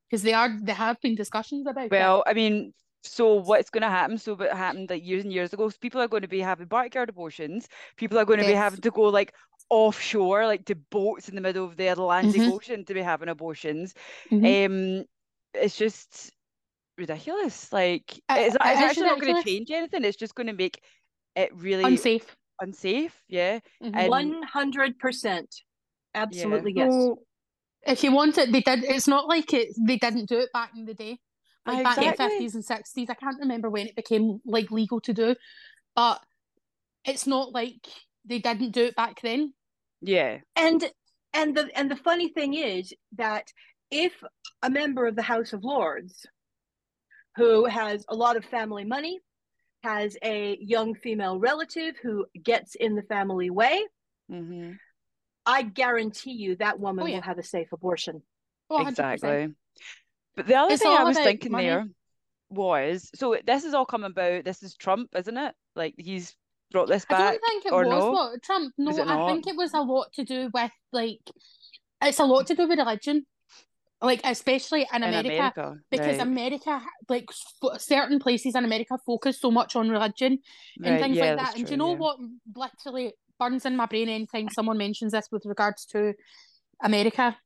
because 0.09 0.23
they 0.23 0.33
are 0.33 0.57
there 0.61 0.75
have 0.75 0.99
been 1.01 1.15
discussions 1.15 1.67
about 1.67 1.85
it. 1.85 1.91
Well, 1.91 2.23
I 2.25 2.33
mean, 2.33 2.73
so 3.03 3.35
what's 3.35 3.69
going 3.69 3.81
to 3.81 3.89
happen? 3.89 4.17
So 4.17 4.35
what 4.35 4.51
happened 4.55 4.89
like 4.89 5.05
years 5.05 5.23
and 5.23 5.33
years 5.33 5.53
ago? 5.53 5.65
is 5.67 5.77
people 5.77 6.01
are 6.01 6.07
going 6.07 6.21
to 6.21 6.27
be 6.27 6.39
having 6.39 6.67
backyard 6.67 7.09
abortions. 7.09 7.67
People 7.97 8.17
are 8.17 8.25
going 8.25 8.39
to 8.39 8.45
be 8.45 8.53
having 8.53 8.81
to 8.81 8.91
go 8.91 9.03
like 9.03 9.33
offshore, 9.69 10.45
like 10.45 10.65
to 10.65 10.75
boats 10.75 11.29
in 11.29 11.35
the 11.35 11.41
middle 11.41 11.65
of 11.65 11.75
the 11.75 11.87
Atlantic 11.87 12.41
Mhm. 12.41 12.51
Ocean 12.53 12.85
to 12.85 12.93
be 12.93 13.01
having 13.01 13.29
abortions. 13.29 13.93
Mhm. 14.31 14.65
Um, 15.01 15.05
it's 15.53 15.77
just 15.77 16.31
ridiculous. 16.97 17.71
Like 17.71 18.19
Uh, 18.29 18.35
it's, 18.39 18.55
it 18.55 18.61
it's 18.63 18.79
is 18.79 18.83
actually 18.85 19.03
not 19.03 19.21
going 19.21 19.35
to 19.35 19.43
change 19.43 19.71
anything. 19.71 20.03
It's 20.03 20.17
just 20.17 20.35
going 20.35 20.47
to 20.47 20.53
make 20.53 20.81
it 21.35 21.53
really 21.55 21.83
unsafe. 21.83 22.35
Unsafe. 22.59 23.23
Yeah. 23.27 23.59
Mhm. 23.83 24.09
One 24.09 24.43
hundred 24.43 24.99
percent. 24.99 25.53
Absolutely 26.13 26.73
yes. 26.75 26.91
so 26.91 27.19
if 27.85 28.03
you 28.03 28.11
want 28.11 28.37
it, 28.37 28.51
they 28.51 28.61
did. 28.61 28.83
It's 28.83 29.07
not 29.07 29.27
like 29.27 29.53
it. 29.53 29.69
They 29.79 29.97
didn't 29.97 30.27
do 30.27 30.39
it 30.39 30.51
back 30.53 30.71
in 30.75 30.85
the 30.85 30.93
day, 30.93 31.19
like 31.65 31.83
back 31.83 31.97
in 31.97 32.09
the 32.09 32.15
fifties 32.15 32.55
and 32.55 32.65
sixties. 32.65 33.09
I 33.09 33.13
can't 33.13 33.39
remember 33.39 33.69
when 33.69 33.87
it 33.87 33.95
became 33.95 34.39
like 34.45 34.71
legal 34.71 34.99
to 35.01 35.13
do, 35.13 35.35
but 35.95 36.21
it's 37.05 37.27
not 37.27 37.53
like 37.53 37.87
they 38.25 38.39
didn't 38.39 38.71
do 38.71 38.85
it 38.85 38.95
back 38.95 39.21
then. 39.21 39.53
Yeah. 40.01 40.39
and 40.55 40.89
and 41.33 41.55
the 41.55 41.69
and 41.75 41.89
the 41.89 41.95
funny 41.95 42.29
thing 42.29 42.53
is 42.53 42.93
that 43.15 43.47
if 43.89 44.13
a 44.61 44.69
member 44.69 45.07
of 45.07 45.15
the 45.15 45.21
House 45.21 45.53
of 45.53 45.63
Lords 45.63 46.25
who 47.35 47.65
has 47.65 48.03
a 48.09 48.15
lot 48.15 48.35
of 48.35 48.43
family 48.45 48.83
money 48.83 49.19
has 49.83 50.17
a 50.23 50.57
young 50.59 50.95
female 50.95 51.39
relative 51.39 51.95
who 52.01 52.25
gets 52.41 52.75
in 52.75 52.95
the 52.95 53.03
family 53.03 53.49
way, 53.49 53.83
hmm 54.29 54.71
I 55.45 55.61
guarantee 55.61 56.33
you 56.33 56.57
that 56.57 56.79
woman 56.79 57.03
Oh, 57.05 57.07
yeah. 57.07 57.15
will 57.15 57.21
have 57.21 57.37
a 57.37 57.43
safe 57.43 57.71
abortion. 57.71 58.21
Oh, 58.69 58.79
100%. 58.79 58.89
Exactly. 58.89 59.55
But 60.35 60.47
the 60.47 60.55
other 60.55 60.73
It's 60.73 60.83
thing 60.83 60.91
I 60.91 61.03
was 61.03 61.17
thinking 61.17 61.51
money. 61.53 61.67
there 61.67 61.87
was 62.49 63.09
so 63.15 63.37
this 63.45 63.63
is 63.63 63.73
all 63.73 63.85
come 63.85 64.03
about. 64.03 64.43
This 64.43 64.61
is 64.61 64.75
Trump, 64.75 65.09
isn't 65.15 65.37
it? 65.37 65.55
Like 65.75 65.95
he's 65.97 66.35
brought 66.71 66.89
this 66.89 67.05
back. 67.05 67.19
I 67.21 67.31
don't 67.37 67.41
think 67.47 67.65
it 67.65 67.73
or 67.73 67.85
was 67.85 68.03
no? 68.03 68.11
what 68.11 68.43
Trump. 68.43 68.73
No, 68.77 68.91
I 68.91 69.15
not? 69.15 69.29
think 69.31 69.47
it 69.47 69.55
was 69.55 69.73
a 69.73 69.79
lot 69.81 70.11
to 70.13 70.25
do 70.25 70.49
with 70.53 70.71
like 70.91 71.19
it's 72.03 72.19
a 72.19 72.25
lot 72.25 72.47
to 72.47 72.55
do 72.55 72.67
with 72.67 72.77
religion, 72.77 73.25
like 74.01 74.21
especially 74.23 74.87
in 74.93 75.03
in 75.03 75.03
America, 75.03 75.29
America, 75.29 75.75
because 75.89 76.17
right, 76.17 76.21
America 76.27 76.81
like 77.09 77.25
f- 77.29 77.81
certain 77.81 78.19
places 78.19 78.55
in 78.55 78.63
America 78.65 78.97
focus 79.05 79.39
so 79.39 79.49
much 79.51 79.75
on 79.75 79.89
religion 79.89 80.39
and 80.83 80.93
right, 80.93 80.99
things 80.99 81.17
yeah, 81.17 81.35
like 81.35 81.35
that's 81.35 81.49
that. 81.51 81.57
And 81.57 81.65
do 81.65 81.73
you 81.73 81.77
know 81.77 81.91
yeah. 81.91 81.97
what 81.97 82.17
literally 82.55 83.13
burns 83.39 83.65
in 83.65 83.75
my 83.75 83.85
brain 83.85 84.09
anytime 84.09 84.49
someone 84.49 84.77
mentions 84.77 85.11
this 85.13 85.27
with 85.31 85.45
regards 85.45 85.85
to 85.87 86.13
America, 86.83 87.37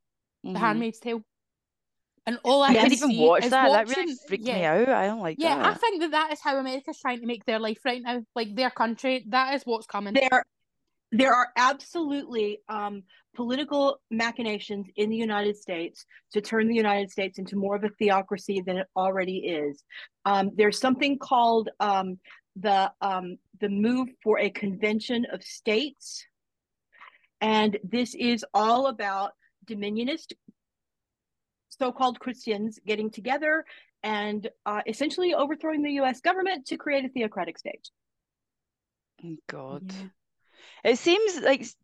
The 0.44 0.60
Mhm. 0.60 0.60
Handmaid's 0.60 1.00
Tale, 1.00 1.22
and 2.26 2.40
all 2.44 2.62
I 2.64 2.70
I 2.70 2.74
Yes. 2.74 2.84
can 2.84 2.90
didn't 2.90 2.98
even 3.04 3.10
see 3.10 3.22
watch 3.22 3.44
is 3.44 3.50
that. 3.52 3.72
That 3.72 3.88
watching, 3.88 4.04
really 4.04 4.18
freaked 4.28 4.46
yeah, 4.46 4.56
me 4.56 4.64
out. 4.66 4.90
I 4.90 5.08
don't 5.08 5.20
like 5.22 5.38
Yeah, 5.40 5.58
I 5.64 5.74
think 5.74 6.02
that 6.02 6.12
that 6.12 6.34
is 6.34 6.40
how 6.42 6.58
America's 6.58 7.00
trying 7.00 7.22
to 7.22 7.26
make 7.26 7.46
their 7.46 7.60
life 7.60 7.80
right 7.86 8.02
now, 8.02 8.22
like 8.36 8.56
their 8.56 8.70
country. 8.70 9.26
That 9.30 9.56
is 9.56 9.64
what's 9.64 9.88
coming. 9.88 10.14
There 10.14 10.44
there 11.12 11.34
are 11.34 11.50
absolutely 11.58 12.60
um, 12.70 13.04
political 13.36 14.00
machinations 14.10 14.88
in 14.96 15.10
the 15.10 15.16
United 15.16 15.56
States 15.56 16.06
to 16.34 16.42
turn 16.42 16.68
the 16.68 16.76
United 16.76 17.10
States 17.10 17.40
into 17.40 17.56
more 17.56 17.76
of 17.76 17.84
a 17.84 17.90
theocracy 17.90 18.62
than 18.62 18.78
it 18.78 18.88
already 18.96 19.38
is. 19.38 19.84
Um, 20.26 20.52
there's 20.56 20.80
something 20.80 21.18
called 21.18 21.70
um, 21.80 22.20
the 22.56 22.92
um, 23.02 23.38
the 23.60 23.70
move 23.70 24.10
for 24.24 24.40
a 24.40 24.50
convention 24.50 25.26
of 25.32 25.44
states, 25.44 26.26
and 27.40 27.78
this 27.84 28.14
is 28.16 28.46
all 28.54 28.88
about 28.88 29.32
dominionist 29.66 30.34
so-called 31.70 32.20
Christians 32.20 32.80
getting 32.86 33.10
together 33.10 33.66
and 34.04 34.50
uh, 34.66 34.82
essentially 34.86 35.34
overthrowing 35.34 35.82
the 35.82 35.94
U.S. 35.94 36.22
government 36.22 36.68
to 36.68 36.78
create 36.78 37.06
a 37.06 37.10
theocratic 37.10 37.58
state. 37.58 37.90
God. 39.50 39.92
Yeah. 40.84 40.92
It 40.92 40.98
seems 40.98 41.42
like 41.42 41.62
s- 41.62 41.76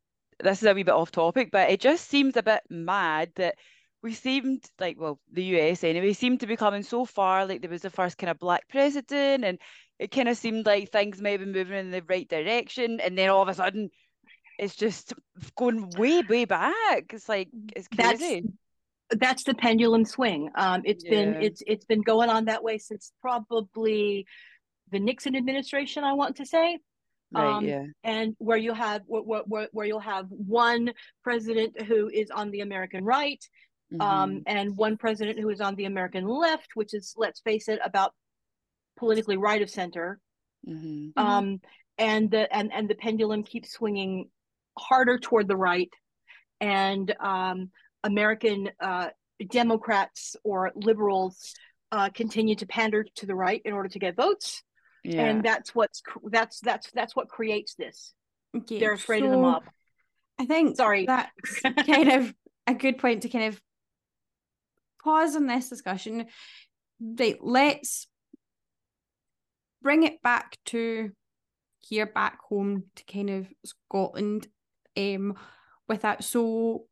this 0.44 0.62
is 0.62 0.68
a 0.68 0.74
wee 0.74 0.84
bit 0.84 0.94
off 0.94 1.12
topic, 1.12 1.50
but 1.52 1.70
it 1.70 1.80
just 1.80 2.10
seems 2.10 2.38
a 2.38 2.44
bit 2.44 2.62
mad 2.70 3.32
that 3.36 3.56
we 4.04 4.14
seemed 4.14 4.64
like, 4.80 5.00
well, 5.00 5.20
the 5.32 5.44
US 5.58 5.84
anyway, 5.84 6.14
seemed 6.14 6.42
to 6.42 6.48
be 6.48 6.56
coming 6.56 6.84
so 6.84 7.06
far. 7.06 7.46
Like 7.46 7.62
there 7.62 7.70
was 7.70 7.82
the 7.82 7.90
first 7.90 8.18
kind 8.18 8.30
of 8.30 8.38
black 8.40 8.68
president, 8.70 9.44
and 9.44 9.58
it 10.00 10.12
kind 10.12 10.30
of 10.30 10.38
seemed 10.38 10.66
like 10.66 10.92
things 10.92 11.20
may 11.22 11.32
have 11.32 11.40
been 11.42 11.52
moving 11.52 11.78
in 11.78 11.92
the 11.92 12.04
right 12.08 12.28
direction, 12.30 13.00
and 13.00 13.18
then 13.18 13.30
all 13.30 13.42
of 13.42 13.48
a 13.48 13.54
sudden, 13.56 13.90
it's 14.60 14.76
just 14.76 15.14
going 15.56 15.90
way, 15.98 16.22
way 16.22 16.46
back. 16.46 16.74
It's 17.14 17.28
like 17.28 17.50
it's 17.76 17.88
That's- 17.96 18.20
crazy. 18.20 18.44
that's 19.10 19.44
the 19.44 19.54
pendulum 19.56 20.06
swing. 20.06 20.50
Um, 20.56 20.82
it's 20.86 21.04
been 21.04 21.42
it's 21.42 21.62
it's 21.66 21.86
been 21.86 22.02
going 22.02 22.30
on 22.30 22.46
that 22.46 22.64
way 22.64 22.78
since 22.78 23.12
probably 23.22 24.26
the 24.92 25.00
Nixon 25.00 25.36
administration. 25.36 26.04
I 26.04 26.14
want 26.14 26.38
to 26.38 26.46
say, 26.46 26.80
Right, 27.32 27.54
um, 27.56 27.66
yeah. 27.66 27.84
and 28.04 28.36
where 28.38 28.58
you 28.58 28.74
have 28.74 29.02
where, 29.06 29.44
where, 29.44 29.68
where 29.72 29.86
you'll 29.86 30.00
have 30.00 30.28
one 30.30 30.94
president 31.24 31.82
who 31.82 32.10
is 32.10 32.32
on 32.32 32.52
the 32.52 32.62
American 32.62 33.04
right, 33.04 33.44
um, 34.00 34.32
Mhm. 34.32 34.44
and 34.46 34.78
one 34.78 34.98
president 34.98 35.40
who 35.40 35.50
is 35.50 35.60
on 35.60 35.76
the 35.76 35.86
American 35.86 36.26
left, 36.26 36.70
which 36.76 36.94
is 36.94 37.14
let's 37.18 37.42
face 37.42 37.68
it, 37.68 37.80
about 37.84 38.14
politically 38.98 39.38
right 39.38 39.62
of 39.62 39.70
center. 39.70 40.20
Mhm. 40.66 41.14
Mhm. 41.14 41.22
Um, 41.22 41.62
and 41.98 42.32
the 42.32 42.54
and 42.56 42.72
and 42.72 42.90
the 42.90 42.96
pendulum 42.96 43.44
keeps 43.44 43.72
swinging 43.72 44.30
harder 44.78 45.18
toward 45.20 45.48
the 45.48 45.58
right, 45.58 45.92
and 46.62 47.14
um, 47.20 47.72
American 48.04 48.70
uh, 48.80 49.10
Democrats 49.50 50.36
or 50.44 50.72
liberals 50.76 51.54
uh, 51.92 52.10
continue 52.10 52.56
to 52.56 52.66
pander 52.66 53.04
to 53.16 53.26
the 53.26 53.36
right 53.36 53.62
in 53.66 53.74
order 53.74 53.90
to 53.90 54.00
get 54.00 54.16
votes, 54.16 54.64
Yeah. 55.08 55.26
and 55.26 55.44
that's 55.44 55.74
what's 55.74 56.02
that's 56.26 56.60
that's 56.60 56.92
that's 56.92 57.16
what 57.16 57.30
creates 57.30 57.76
this. 57.76 58.14
Okay, 58.56 58.80
They're 58.80 58.94
afraid 58.94 59.24
of 59.24 59.30
the 59.30 59.36
so 59.36 59.42
mob. 59.42 59.64
I 60.40 60.46
think 60.46 60.76
Sorry. 60.76 61.06
that's 61.06 61.62
kind 61.86 62.12
of 62.12 62.34
a 62.68 62.74
good 62.74 62.98
point 62.98 63.24
to 63.24 63.30
kind 63.30 63.46
of 63.46 63.62
pause 65.04 65.36
on 65.36 65.48
this 65.48 65.70
discussion. 65.70 66.28
Right, 67.00 67.38
let's 67.42 68.08
bring 69.82 70.04
it 70.04 70.22
back 70.22 70.58
to 70.66 71.12
here 71.80 72.06
back 72.06 72.40
home 72.50 72.84
to 72.96 73.04
kind 73.06 73.30
of 73.30 73.48
Scotland 73.66 74.48
um 74.98 75.36
with 75.88 76.02
that. 76.02 76.24
So 76.24 76.86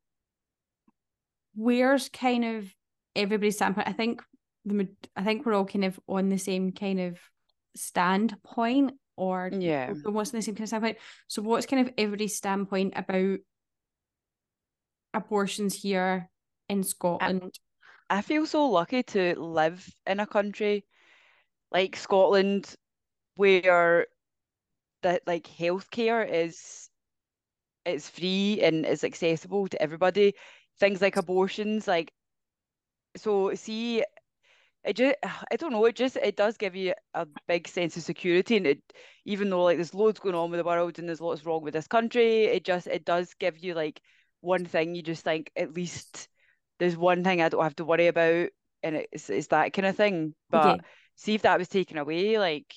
where's 1.56 2.10
kind 2.10 2.46
of 2.46 2.74
everybody's 3.16 3.56
standpoint? 3.56 3.88
I 3.88 3.94
think 3.94 4.22
the 4.64 4.88
I 5.16 5.24
think 5.24 5.46
we're 5.46 5.54
all 5.54 5.66
kind 5.66 5.86
of 5.86 6.00
on 6.08 6.30
the 6.30 6.38
same 6.38 6.72
kind 6.72 7.00
of 7.00 7.20
standpoint 7.76 8.94
or 9.18 9.50
Yeah. 9.52 9.94
almost 10.06 10.34
on 10.34 10.40
the 10.40 10.44
same 10.44 10.56
kind 10.56 10.64
of 10.64 10.70
standpoint. 10.70 10.98
So 11.28 11.42
what's 11.42 11.66
kind 11.66 11.88
of 11.88 11.94
every 11.98 12.28
standpoint 12.28 12.94
about 12.96 13.40
abortions 15.14 15.76
here 15.82 16.30
in 16.70 16.84
Scotland. 16.84 17.58
I 18.10 18.22
feel 18.22 18.46
so 18.46 18.68
lucky 18.68 19.04
to 19.04 19.40
live 19.40 19.88
in 20.06 20.20
a 20.20 20.28
country 20.28 20.86
like 21.72 21.96
Scotland 21.96 22.76
where 23.36 24.08
that 25.02 25.24
like 25.26 25.44
healthcare 25.44 26.28
is 26.28 26.90
it's 27.86 28.10
free 28.10 28.62
and 28.62 28.86
is 28.86 29.04
accessible 29.04 29.68
to 29.68 29.82
everybody. 29.82 30.34
Things 30.80 31.02
like 31.02 31.18
abortions, 31.18 31.88
like 31.88 32.12
so 33.16 33.54
see 33.56 34.04
it 34.86 34.96
just 34.96 35.16
I 35.52 35.56
don't 35.58 35.72
know, 35.72 35.86
it 35.86 35.96
just 35.96 36.16
it 36.18 36.38
does 36.38 36.58
give 36.58 36.76
you 36.76 36.94
a 37.14 37.28
big 37.48 37.68
sense 37.68 37.98
of 37.98 38.04
security 38.04 38.58
and 38.58 38.68
it 38.68 38.80
even 39.26 39.50
though 39.50 39.64
like 39.64 39.78
there's 39.78 39.94
loads 39.94 40.20
going 40.20 40.36
on 40.36 40.52
with 40.52 40.60
the 40.60 40.64
world 40.64 41.00
and 41.00 41.08
there's 41.08 41.22
lots 41.22 41.46
wrong 41.46 41.64
with 41.64 41.74
this 41.74 41.88
country, 41.88 42.46
it 42.46 42.64
just 42.64 42.88
it 42.88 43.06
does 43.06 43.34
give 43.40 43.58
you 43.58 43.74
like 43.74 44.02
one 44.42 44.66
thing 44.66 44.96
you 44.96 45.02
just 45.02 45.24
think 45.24 45.52
at 45.56 45.74
least 45.74 46.28
there's 46.80 46.96
one 46.98 47.24
thing 47.24 47.42
I 47.42 47.50
don't 47.50 47.64
have 47.64 47.76
to 47.78 47.86
worry 47.86 48.08
about 48.08 48.50
and 48.84 48.96
it's 49.12 49.30
it's 49.30 49.48
that 49.48 49.74
kind 49.74 49.88
of 49.88 49.96
thing. 49.96 50.36
But 50.50 50.82
see 51.16 51.34
if 51.34 51.42
that 51.42 51.60
was 51.60 51.68
taken 51.68 51.98
away, 51.98 52.38
like 52.38 52.74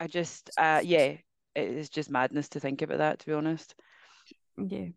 I 0.00 0.08
just 0.08 0.50
uh 0.58 0.80
yeah, 0.84 1.16
it's 1.54 1.88
just 1.88 2.10
madness 2.10 2.48
to 2.50 2.60
think 2.60 2.82
about 2.82 2.98
that 2.98 3.20
to 3.20 3.26
be 3.26 3.32
honest. 3.32 3.74
Yeah. 4.58 4.88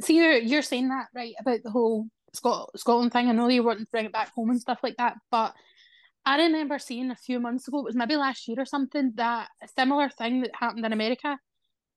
See 0.00 0.16
you're 0.16 0.38
you're 0.38 0.62
saying 0.62 0.88
that 0.88 1.08
right 1.14 1.34
about 1.38 1.62
the 1.62 1.70
whole 1.70 2.06
Scot- 2.34 2.70
Scotland 2.76 3.12
thing. 3.12 3.28
I 3.28 3.32
know 3.32 3.48
you 3.48 3.62
want 3.62 3.80
to 3.80 3.86
bring 3.90 4.06
it 4.06 4.12
back 4.12 4.32
home 4.34 4.50
and 4.50 4.60
stuff 4.60 4.80
like 4.82 4.96
that, 4.98 5.16
but 5.30 5.54
I 6.24 6.36
remember 6.36 6.78
seeing 6.78 7.10
a 7.10 7.16
few 7.16 7.40
months 7.40 7.66
ago, 7.66 7.80
it 7.80 7.84
was 7.84 7.96
maybe 7.96 8.16
last 8.16 8.46
year 8.46 8.60
or 8.60 8.66
something, 8.66 9.12
that 9.16 9.48
a 9.62 9.68
similar 9.68 10.08
thing 10.10 10.42
that 10.42 10.50
happened 10.54 10.84
in 10.84 10.92
America 10.92 11.38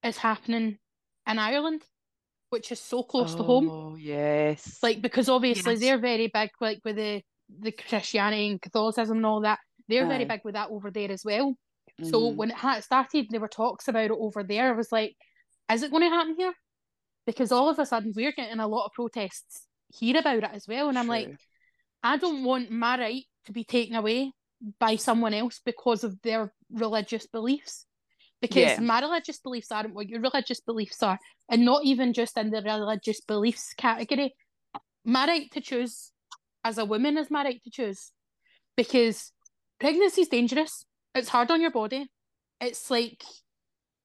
is 0.04 0.18
happening 0.18 0.78
in 1.28 1.40
Ireland, 1.40 1.84
which 2.50 2.72
is 2.72 2.80
so 2.80 3.04
close 3.04 3.34
oh, 3.34 3.38
to 3.38 3.44
home. 3.44 3.70
Oh 3.70 3.96
yes. 3.96 4.80
Like 4.82 5.02
because 5.02 5.30
obviously 5.30 5.74
yes. 5.74 5.82
they're 5.82 6.00
very 6.00 6.32
big, 6.34 6.52
like 6.62 6.80
with 6.86 6.96
the 6.96 7.22
the 7.60 7.72
Christianity 7.72 8.50
and 8.50 8.62
Catholicism 8.62 9.18
and 9.18 9.26
all 9.26 9.42
that. 9.42 9.60
They're 9.88 10.06
Aye. 10.06 10.10
very 10.10 10.26
big 10.26 10.42
with 10.44 10.56
that 10.56 10.70
over 10.70 10.90
there 10.90 11.12
as 11.12 11.24
well. 11.26 11.52
Mm-hmm. 12.02 12.10
So 12.10 12.30
when 12.30 12.52
it 12.52 12.58
had 12.58 12.84
started, 12.84 13.28
there 13.30 13.42
were 13.42 13.50
talks 13.50 13.88
about 13.88 14.06
it 14.06 14.12
over 14.12 14.44
there. 14.44 14.70
I 14.70 14.78
was 14.78 14.92
like, 14.92 15.16
is 15.72 15.84
it 15.84 15.92
going 15.92 16.04
to 16.04 16.10
happen 16.10 16.36
here? 16.38 16.54
Because 17.26 17.52
all 17.52 17.70
of 17.70 17.80
a 17.80 17.86
sudden 17.86 18.14
we're 18.16 18.32
getting 18.32 18.60
a 18.60 18.68
lot 18.68 18.86
of 18.86 18.94
protests 18.94 19.68
here 20.00 20.18
about 20.18 20.38
it 20.44 20.50
as 20.54 20.68
well. 20.68 20.90
And 20.90 20.98
I'm 20.98 21.08
like, 21.08 21.30
I 22.02 22.18
don't 22.18 22.44
want 22.44 22.72
my 22.72 22.98
right 23.00 23.24
to 23.46 23.52
be 23.52 23.64
taken 23.64 23.96
away 23.96 24.32
by 24.80 24.96
someone 24.96 25.34
else 25.34 25.62
because 25.64 26.04
of 26.04 26.22
their 26.22 26.54
religious 26.72 27.28
beliefs. 27.28 27.86
Because 28.42 28.74
Yeah. 28.74 28.80
my 28.80 29.00
religious 29.00 29.40
beliefs 29.40 29.72
aren't 29.72 29.94
what 29.94 30.10
your 30.10 30.20
religious 30.20 30.60
beliefs 30.60 31.02
are. 31.04 31.20
And 31.50 31.64
not 31.66 31.86
even 31.86 32.14
just 32.14 32.38
in 32.38 32.50
the 32.50 32.62
religious 32.62 33.22
beliefs 33.22 33.74
category. 33.74 34.36
My 35.06 35.28
right 35.28 35.52
to 35.52 35.62
choose 35.62 36.12
as 36.64 36.78
a 36.78 36.86
woman 36.86 37.18
is 37.18 37.30
my 37.30 37.44
right 37.44 37.64
to 37.64 37.70
choose. 37.70 38.12
Because 38.76 39.32
pregnancy 39.80 40.22
is 40.22 40.28
dangerous. 40.30 40.86
It's 41.14 41.30
hard 41.30 41.52
on 41.52 41.62
your 41.62 41.72
body. 41.72 42.10
It's 42.60 42.90
like 42.90 43.24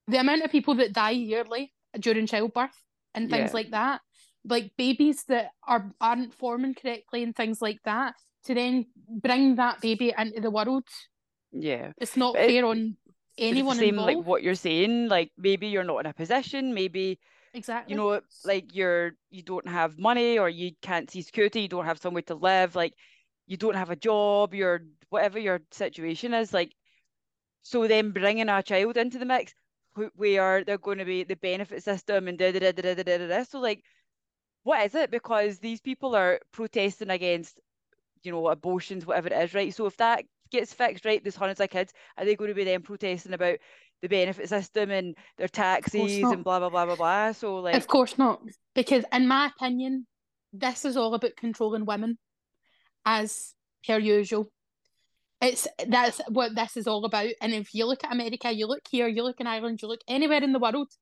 the 0.06 0.20
amount 0.20 0.42
of 0.42 0.50
people 0.50 0.74
that 0.76 0.92
die 0.92 1.10
yearly 1.10 1.72
during 1.98 2.26
childbirth 2.26 2.76
and 3.14 3.30
things 3.30 3.50
Yeah. 3.50 3.54
like 3.54 3.70
that 3.70 4.00
like 4.44 4.72
babies 4.76 5.24
that 5.24 5.50
are 5.66 5.92
aren't 6.00 6.34
forming 6.34 6.74
correctly 6.74 7.22
and 7.22 7.34
things 7.34 7.60
like 7.60 7.80
that 7.84 8.14
to 8.44 8.54
then 8.54 8.86
bring 9.08 9.56
that 9.56 9.80
baby 9.80 10.14
into 10.16 10.40
the 10.40 10.50
world. 10.50 10.84
Yeah. 11.52 11.92
It's 11.98 12.16
not 12.16 12.34
but 12.34 12.46
fair 12.46 12.64
it, 12.64 12.64
on 12.64 12.96
anyone 13.38 13.76
same 13.76 13.96
like 13.96 14.18
what 14.18 14.42
you're 14.42 14.54
saying 14.54 15.08
like 15.08 15.30
maybe 15.38 15.68
you're 15.68 15.84
not 15.84 15.98
in 15.98 16.06
a 16.06 16.12
position 16.12 16.74
maybe 16.74 17.18
exactly. 17.54 17.92
you 17.92 17.96
know 17.96 18.20
like 18.44 18.74
you're 18.74 19.12
you 19.30 19.42
don't 19.42 19.68
have 19.68 19.98
money 19.98 20.38
or 20.38 20.48
you 20.48 20.72
can't 20.82 21.10
see 21.10 21.22
security 21.22 21.60
you 21.60 21.68
don't 21.68 21.84
have 21.84 22.00
somewhere 22.00 22.22
to 22.22 22.34
live 22.34 22.74
like 22.74 22.94
you 23.46 23.56
don't 23.56 23.76
have 23.76 23.90
a 23.90 23.96
job 23.96 24.54
you're 24.54 24.82
whatever 25.10 25.38
your 25.38 25.60
situation 25.70 26.34
is 26.34 26.52
like 26.52 26.72
so 27.62 27.86
then 27.86 28.10
bringing 28.10 28.48
a 28.48 28.62
child 28.62 28.96
into 28.96 29.18
the 29.18 29.24
mix 29.24 29.54
we 30.16 30.38
are 30.38 30.64
they're 30.64 30.78
going 30.78 30.98
to 30.98 31.04
be 31.04 31.24
the 31.24 31.36
benefit 31.36 31.82
system 31.82 32.28
and 32.28 32.38
da 32.38 32.52
da 32.52 32.58
da 32.58 32.72
da 32.72 32.94
da 32.94 33.02
da 33.02 33.26
da 33.26 33.42
so 33.42 33.60
like 33.60 33.82
what 34.68 34.84
is 34.84 34.94
it 34.94 35.10
because 35.10 35.58
these 35.58 35.80
people 35.80 36.14
are 36.14 36.40
protesting 36.52 37.08
against 37.08 37.58
you 38.22 38.30
know 38.30 38.48
abortions 38.48 39.06
whatever 39.06 39.28
it 39.28 39.42
is 39.44 39.54
right 39.54 39.74
so 39.74 39.86
if 39.86 39.96
that 39.96 40.24
gets 40.50 40.74
fixed 40.74 41.06
right 41.06 41.22
there's 41.24 41.36
hundreds 41.36 41.60
of 41.60 41.70
kids 41.70 41.92
are 42.16 42.24
they 42.26 42.36
going 42.36 42.48
to 42.48 42.54
be 42.54 42.64
then 42.64 42.82
protesting 42.82 43.32
about 43.32 43.56
the 44.02 44.08
benefit 44.08 44.48
system 44.48 44.90
and 44.90 45.16
their 45.38 45.48
taxes 45.48 46.18
and 46.18 46.44
blah 46.44 46.58
blah 46.58 46.68
blah 46.68 46.86
blah 46.86 46.96
blah 46.96 47.32
so 47.32 47.56
like 47.56 47.74
Of 47.74 47.86
course 47.86 48.16
not. 48.18 48.40
Because 48.74 49.04
in 49.12 49.26
my 49.26 49.46
opinion, 49.46 50.06
this 50.52 50.84
is 50.84 50.96
all 50.96 51.14
about 51.14 51.36
controlling 51.36 51.84
women 51.84 52.18
as 53.04 53.54
per 53.86 53.98
usual. 53.98 54.50
It's 55.40 55.66
that's 55.86 56.20
what 56.28 56.54
this 56.54 56.76
is 56.76 56.86
all 56.86 57.04
about. 57.04 57.30
And 57.40 57.52
if 57.52 57.74
you 57.74 57.86
look 57.86 58.04
at 58.04 58.12
America, 58.12 58.52
you 58.52 58.66
look 58.66 58.82
here, 58.88 59.08
you 59.08 59.22
look 59.22 59.40
in 59.40 59.46
Ireland, 59.46 59.80
you 59.82 59.88
look 59.88 60.02
anywhere 60.08 60.42
in 60.42 60.52
the 60.52 60.58
world, 60.58 60.92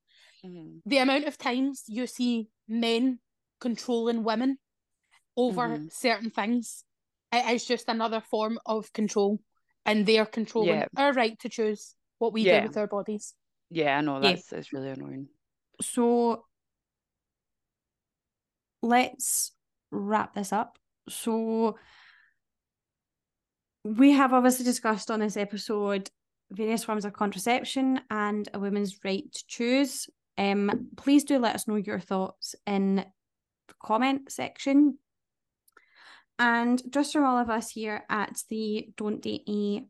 mhm. 0.44 0.80
the 0.86 0.98
amount 0.98 1.26
of 1.26 1.38
times 1.38 1.84
you 1.86 2.06
see 2.06 2.48
men 2.68 3.18
controlling 3.60 4.24
women 4.24 4.58
over 5.36 5.78
Mhm. 5.78 5.92
certain 5.92 6.30
things, 6.30 6.84
it 7.32 7.54
is 7.54 7.64
just 7.64 7.88
another 7.88 8.20
form 8.20 8.58
of 8.66 8.92
control. 8.92 9.40
And 9.84 10.04
they're 10.04 10.26
controlling 10.26 10.80
Yeah. 10.80 10.88
our 10.96 11.12
right 11.12 11.38
to 11.40 11.48
choose 11.48 11.94
what 12.18 12.32
we 12.32 12.42
Yeah. 12.42 12.60
do 12.60 12.68
with 12.68 12.76
our 12.76 12.86
bodies. 12.86 13.34
Yeah, 13.70 13.98
I 13.98 14.00
know 14.00 14.20
Yeah. 14.20 14.32
that's 14.32 14.52
it's 14.52 14.72
really 14.72 14.90
annoying. 14.90 15.28
So 15.80 16.46
let's 18.82 19.52
wrap 19.90 20.34
this 20.34 20.52
up. 20.52 20.78
So 21.08 21.78
we 23.84 24.12
have 24.12 24.32
obviously 24.32 24.64
discussed 24.64 25.10
on 25.10 25.20
this 25.20 25.36
episode 25.36 26.10
various 26.50 26.84
forms 26.84 27.04
of 27.04 27.12
contraception 27.12 28.00
and 28.10 28.48
a 28.54 28.58
woman's 28.58 29.04
right 29.04 29.30
to 29.32 29.44
choose. 29.46 30.08
Um, 30.38 30.90
please 30.96 31.24
do 31.24 31.38
let 31.38 31.54
us 31.54 31.68
know 31.68 31.76
your 31.76 32.00
thoughts 32.00 32.54
in 32.66 33.04
comment 33.82 34.30
section. 34.30 34.98
And 36.38 36.82
just 36.90 37.12
from 37.12 37.24
all 37.24 37.38
of 37.38 37.50
us 37.50 37.70
here 37.70 38.04
at 38.10 38.42
the 38.50 38.88
Don't 38.96 39.22
Date 39.22 39.48
Me 39.48 39.86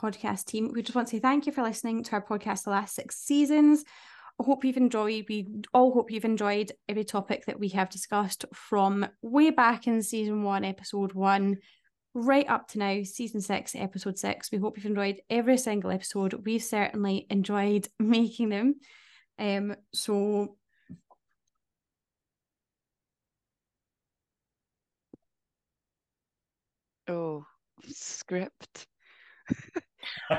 podcast 0.00 0.44
team, 0.44 0.70
we 0.74 0.82
just 0.82 0.94
want 0.94 1.08
to 1.08 1.16
say 1.16 1.20
thank 1.20 1.46
you 1.46 1.52
for 1.52 1.62
listening 1.62 2.02
to 2.04 2.12
our 2.12 2.22
podcast 2.22 2.64
the 2.64 2.70
last 2.70 2.94
six 2.94 3.16
seasons. 3.16 3.84
I 4.38 4.44
hope 4.44 4.64
you've 4.64 4.76
enjoyed. 4.76 5.24
We 5.28 5.48
all 5.72 5.92
hope 5.92 6.10
you've 6.10 6.26
enjoyed 6.26 6.72
every 6.88 7.04
topic 7.04 7.46
that 7.46 7.58
we 7.58 7.68
have 7.70 7.88
discussed 7.88 8.44
from 8.52 9.06
way 9.22 9.50
back 9.50 9.86
in 9.86 10.02
season 10.02 10.42
one, 10.42 10.64
episode 10.64 11.14
one, 11.14 11.56
right 12.12 12.48
up 12.48 12.68
to 12.68 12.78
now, 12.78 13.02
season 13.02 13.40
six, 13.40 13.74
episode 13.74 14.18
six. 14.18 14.52
We 14.52 14.58
hope 14.58 14.76
you've 14.76 14.86
enjoyed 14.86 15.20
every 15.30 15.56
single 15.56 15.90
episode. 15.90 16.34
We've 16.44 16.62
certainly 16.62 17.26
enjoyed 17.30 17.88
making 17.98 18.50
them. 18.50 18.74
Um, 19.38 19.76
so 19.94 20.56
Oh, 27.08 27.44
script. 27.88 28.86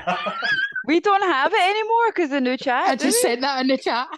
We 0.84 1.00
don't 1.00 1.22
have 1.22 1.52
it 1.52 1.60
anymore 1.60 2.06
because 2.14 2.30
the 2.30 2.40
new 2.40 2.56
chat. 2.56 2.88
I 2.88 2.96
just 2.96 3.22
we? 3.22 3.28
said 3.28 3.42
that 3.42 3.60
in 3.60 3.66
the 3.66 3.76
chat. 3.76 4.08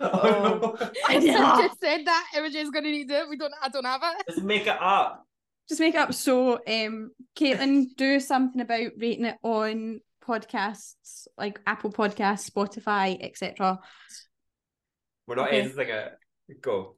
oh, 0.00 0.76
no. 0.78 0.94
I 1.08 1.18
just 1.18 1.80
said 1.80 2.04
that. 2.04 2.26
Emma 2.34 2.50
Jane's 2.50 2.68
gonna 2.70 2.90
need 2.90 3.10
it. 3.10 3.26
We 3.26 3.38
don't. 3.38 3.54
I 3.62 3.70
don't 3.70 3.86
have 3.86 4.02
it. 4.02 4.24
Let's 4.28 4.42
make 4.42 4.66
it 4.66 4.76
up. 4.78 5.24
just 5.66 5.80
make 5.80 5.94
up. 5.94 6.12
So, 6.12 6.56
um, 6.68 7.12
Caitlin, 7.38 7.86
do 7.96 8.20
something 8.20 8.60
about 8.60 8.90
rating 8.98 9.24
it 9.24 9.36
on 9.42 10.00
podcasts 10.22 11.26
like 11.38 11.58
Apple 11.66 11.90
Podcasts, 11.90 12.50
Spotify, 12.50 13.16
etc. 13.22 13.78
We're 15.26 15.36
not 15.36 15.48
Okay. 15.48 15.60
editing 15.62 15.88
it. 15.88 16.12
Go. 16.60 16.96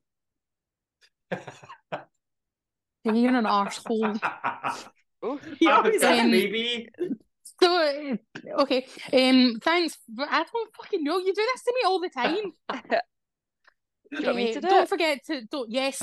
You're 3.04 3.34
an 3.34 3.44
arsehole. 3.44 4.18
Oh, 5.22 5.38
He 5.58 5.66
always 5.68 6.02
Um, 6.02 6.30
maybe. 6.30 6.88
So 7.62 7.68
uh, 7.70 8.62
okay. 8.62 8.86
Um. 9.12 9.58
Thanks. 9.62 9.96
I 10.18 10.44
don't 10.52 10.74
fucking 10.76 11.04
know. 11.04 11.18
You 11.18 11.32
do 11.34 11.46
this 11.52 11.62
to 11.64 11.72
me 11.74 11.80
all 11.86 12.00
the 12.00 12.08
time. 12.08 12.52
do 14.12 14.18
you 14.20 14.24
want 14.26 14.36
me 14.36 14.50
Uh, 14.50 14.54
to 14.54 14.60
do 14.60 14.68
don't 14.68 14.82
it? 14.82 14.88
forget 14.88 15.24
to. 15.26 15.44
Don't. 15.46 15.70
Yes. 15.70 16.02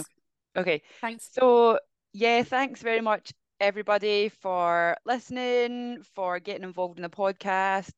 Okay. 0.58 0.82
Thanks. 1.02 1.30
So 1.32 1.80
yeah, 2.14 2.44
thanks 2.44 2.82
very 2.82 3.02
much 3.02 3.32
everybody 3.60 4.30
for 4.30 4.96
listening, 5.06 6.02
for 6.16 6.40
getting 6.40 6.64
involved 6.64 6.98
in 6.98 7.04
the 7.04 7.10
podcast. 7.10 7.94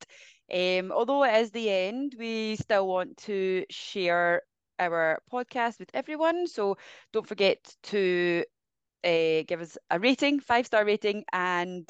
Um, 0.51 0.91
although 0.91 1.23
it 1.23 1.35
is 1.41 1.51
the 1.51 1.69
end, 1.69 2.15
we 2.17 2.55
still 2.55 2.87
want 2.87 3.17
to 3.25 3.63
share 3.69 4.41
our 4.79 5.19
podcast 5.31 5.79
with 5.79 5.89
everyone. 5.93 6.47
So 6.47 6.77
don't 7.13 7.27
forget 7.27 7.59
to 7.83 8.43
uh, 9.03 9.43
give 9.47 9.61
us 9.61 9.77
a 9.89 9.99
rating, 9.99 10.39
five 10.39 10.65
star 10.65 10.85
rating, 10.85 11.23
and 11.33 11.89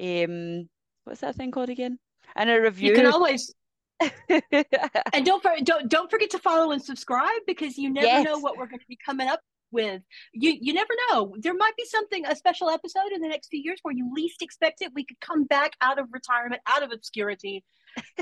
um, 0.00 0.68
what's 1.04 1.20
that 1.20 1.36
thing 1.36 1.50
called 1.50 1.70
again? 1.70 1.98
And 2.36 2.50
a 2.50 2.60
review. 2.60 2.90
You 2.90 2.96
can 2.96 3.06
always 3.06 3.54
and 4.28 5.24
don't 5.24 5.42
for, 5.42 5.52
don't 5.62 5.88
don't 5.88 6.10
forget 6.10 6.30
to 6.30 6.38
follow 6.38 6.72
and 6.72 6.82
subscribe 6.82 7.40
because 7.46 7.78
you 7.78 7.90
never 7.90 8.24
know 8.24 8.38
what 8.38 8.56
we're 8.56 8.66
going 8.66 8.80
to 8.80 8.86
be 8.88 8.98
coming 9.04 9.28
up 9.28 9.40
with. 9.70 10.02
You 10.32 10.56
you 10.60 10.72
never 10.72 10.92
know. 11.10 11.34
There 11.38 11.54
might 11.54 11.76
be 11.76 11.84
something, 11.84 12.26
a 12.26 12.34
special 12.36 12.70
episode 12.70 13.12
in 13.14 13.20
the 13.20 13.28
next 13.28 13.48
few 13.48 13.60
years 13.62 13.78
where 13.82 13.94
you 13.94 14.10
least 14.14 14.42
expect 14.42 14.82
it. 14.82 14.92
We 14.94 15.04
could 15.04 15.20
come 15.20 15.44
back 15.44 15.72
out 15.80 15.98
of 15.98 16.08
retirement, 16.12 16.62
out 16.66 16.82
of 16.82 16.90
obscurity, 16.92 17.64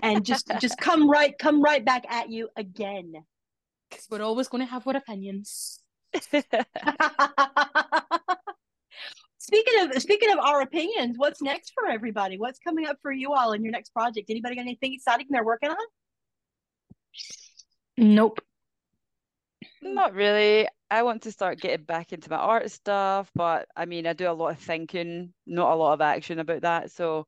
and 0.03 0.25
just 0.25 0.51
just 0.61 0.79
come 0.79 1.09
right 1.09 1.37
come 1.38 1.62
right 1.62 1.85
back 1.85 2.05
at 2.11 2.31
you 2.31 2.49
again. 2.57 3.12
Because 3.90 4.07
we're 4.11 4.23
always 4.23 4.49
going 4.49 4.64
to 4.64 4.71
have 4.71 4.87
our 4.87 4.97
opinions. 4.97 5.82
speaking 9.38 9.75
of 9.81 10.03
speaking 10.03 10.33
of 10.33 10.38
our 10.38 10.61
opinions, 10.62 11.16
what's 11.18 11.42
next 11.42 11.72
for 11.75 11.87
everybody? 11.88 12.38
What's 12.38 12.59
coming 12.59 12.87
up 12.87 12.98
for 13.03 13.12
you 13.12 13.33
all 13.33 13.53
in 13.53 13.62
your 13.64 13.72
next 13.72 13.90
project? 13.90 14.31
Anybody 14.31 14.57
got 14.57 14.62
anything 14.62 14.94
exciting 14.94 15.27
they're 15.31 15.44
working 15.44 15.70
on? 15.70 15.77
Nope. 17.96 18.40
Not 19.83 20.14
really. 20.14 20.68
I 20.90 21.03
want 21.03 21.22
to 21.22 21.33
start 21.33 21.61
getting 21.61 21.85
back 21.85 22.12
into 22.12 22.31
my 22.31 22.37
art 22.37 22.70
stuff, 22.70 23.31
but 23.35 23.68
I 23.77 23.87
mean, 23.87 24.07
I 24.07 24.12
do 24.12 24.31
a 24.31 24.33
lot 24.33 24.51
of 24.51 24.59
thinking, 24.59 25.33
not 25.46 25.72
a 25.72 25.77
lot 25.77 25.94
of 25.94 26.01
action 26.01 26.38
about 26.38 26.62
that. 26.62 26.90
So, 26.90 27.27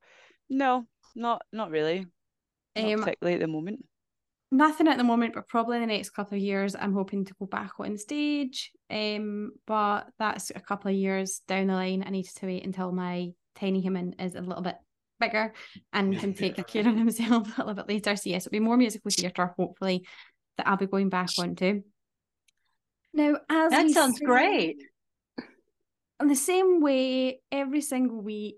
no, 0.51 0.87
not 1.15 1.43
not 1.53 1.71
really. 1.71 2.07
Not 2.77 2.93
Um, 2.95 3.01
particularly 3.01 3.35
at 3.35 3.41
the 3.41 3.49
moment. 3.49 3.87
Nothing 4.55 4.89
at 4.89 4.97
the 4.99 5.05
moment, 5.05 5.35
but 5.35 5.49
probably 5.49 5.77
in 5.77 5.83
the 5.83 5.87
next 5.95 6.11
couple 6.11 6.37
of 6.37 6.43
years, 6.43 6.75
I'm 6.75 6.95
hoping 6.95 7.25
to 7.27 7.35
go 7.39 7.47
back 7.47 7.73
on 7.79 7.97
stage. 7.99 8.73
Um, 8.91 9.53
but 9.67 10.09
that's 10.19 10.51
a 10.55 10.61
couple 10.61 10.91
of 10.91 10.97
years 10.97 11.41
down 11.47 11.67
the 11.67 11.75
line. 11.75 12.05
I 12.07 12.11
need 12.11 12.25
to 12.25 12.47
wait 12.47 12.65
until 12.65 12.93
my 12.93 13.31
tiny 13.57 13.81
human 13.81 14.15
is 14.19 14.35
a 14.35 14.41
little 14.41 14.63
bit 14.63 14.77
bigger 15.21 15.53
and 15.93 16.19
can 16.19 16.35
take 16.35 16.65
care 16.67 16.87
of 16.89 16.97
himself 17.05 17.59
a 17.59 17.61
little 17.63 17.75
bit 17.75 17.89
later. 17.89 18.17
So 18.17 18.31
yes, 18.31 18.47
it'll 18.47 18.53
be 18.53 18.61
more 18.61 18.77
musical 18.77 19.11
theatre, 19.11 19.53
hopefully, 19.59 20.07
that 20.57 20.67
I'll 20.69 20.77
be 20.77 20.87
going 20.87 21.09
back 21.09 21.31
onto. 21.39 21.83
Now, 23.13 23.37
as 23.49 23.71
That 23.71 23.91
sounds 23.91 24.19
say- 24.19 24.25
great. 24.25 24.83
in 26.21 26.29
the 26.29 26.35
same 26.37 26.81
way 26.81 27.41
every 27.53 27.81
single 27.81 28.21
week 28.23 28.57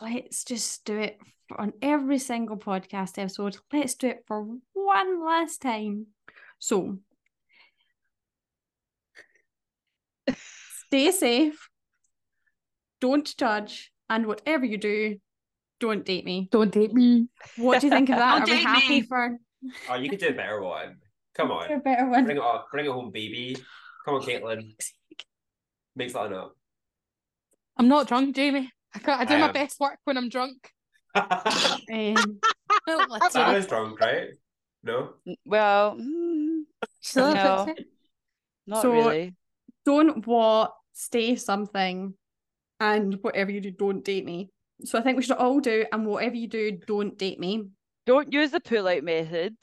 let's 0.00 0.44
just 0.44 0.84
do 0.84 0.98
it 0.98 1.18
for, 1.20 1.24
on 1.58 1.72
every 1.82 2.18
single 2.18 2.56
podcast 2.56 3.18
episode 3.18 3.56
let's 3.72 3.94
do 3.94 4.08
it 4.08 4.24
for 4.26 4.46
one 4.74 5.24
last 5.24 5.60
time 5.62 6.06
so 6.58 6.98
stay 10.86 11.10
safe 11.10 11.68
don't 13.00 13.36
judge 13.36 13.92
and 14.08 14.26
whatever 14.26 14.64
you 14.64 14.78
do 14.78 15.16
don't 15.80 16.04
date 16.04 16.24
me 16.24 16.48
Don't 16.52 16.70
date 16.72 16.94
me. 16.94 17.28
what 17.56 17.80
do 17.80 17.86
you 17.88 17.92
think 17.92 18.08
of 18.10 18.16
that 18.18 18.38
Don't 18.38 18.42
are 18.42 18.52
we 18.52 18.58
date 18.58 18.66
happy 18.66 18.88
me. 18.88 19.02
for 19.02 19.36
Oh, 19.88 19.94
you 19.94 20.10
could 20.10 20.18
do 20.18 20.26
a 20.28 20.32
better 20.32 20.60
one. 20.60 20.96
Come 21.36 21.46
for 21.48 21.66
a 21.66 21.74
on. 21.74 21.80
better 21.82 22.08
one 22.08 22.24
Bring 22.24 22.36
it 22.36 22.42
up. 22.42 22.66
Bring 22.72 22.84
it 22.86 22.90
home, 22.90 23.12
baby. 23.12 23.56
Come 24.04 24.16
on, 24.16 24.22
Caitlin. 24.22 24.72
Make 25.94 26.10
something 26.10 26.36
up. 26.36 26.56
I'm 27.76 27.86
not 27.86 28.08
drunk, 28.08 28.34
Jamie. 28.34 28.72
I, 28.92 28.98
can't, 28.98 29.20
I 29.20 29.24
do 29.24 29.34
I 29.34 29.38
my 29.38 29.46
am. 29.48 29.52
best 29.52 29.78
work 29.78 29.98
when 30.02 30.18
I'm 30.18 30.28
drunk. 30.28 30.68
Um, 31.14 32.40
Literally. 32.86 33.20
Sara's 33.30 33.66
drunk, 33.66 34.00
right? 34.00 34.28
No? 34.82 35.14
Well, 35.44 35.96
mm, 35.96 36.62
She's 37.00 37.16
a 37.16 37.24
little 37.28 37.66
No. 37.66 37.74
not 38.66 38.82
So- 38.82 38.92
really. 38.92 39.34
don't 39.84 40.26
what 40.26 40.72
stay 40.92 41.36
something 41.36 42.14
and 42.80 43.14
whatever 43.22 43.50
you 43.50 43.60
do 43.60 43.70
don't 43.70 44.04
date 44.04 44.24
me 44.24 44.50
so 44.84 44.98
i 44.98 45.02
think 45.02 45.16
we 45.16 45.22
should 45.22 45.36
all 45.36 45.58
do 45.60 45.84
and 45.92 46.04
whatever 46.06 46.34
you 46.36 46.46
do 46.48 46.72
don't 46.86 47.16
date 47.18 47.38
me 47.40 47.64
Don't 48.06 48.32
use 48.32 48.50
the 48.50 48.58
pull 48.60 48.88
out 48.88 49.02
method. 49.04 49.54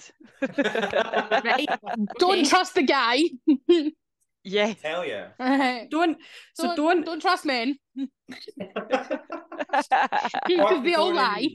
right 0.42 1.68
Don't 2.20 2.46
trust 2.48 2.74
the 2.76 2.84
guy. 2.84 3.20
yes. 4.44 4.78
Hell 4.82 5.04
yeah. 5.06 5.36
don't, 5.38 5.90
don't 5.92 6.18
so 6.56 6.76
don't, 6.76 7.06
don't 7.06 7.22
trust 7.22 7.46
men 7.46 7.78
Fuck 8.60 10.44
because 10.48 10.84
they 10.84 10.92
the 10.92 10.96
all 10.96 11.14
lie. 11.14 11.48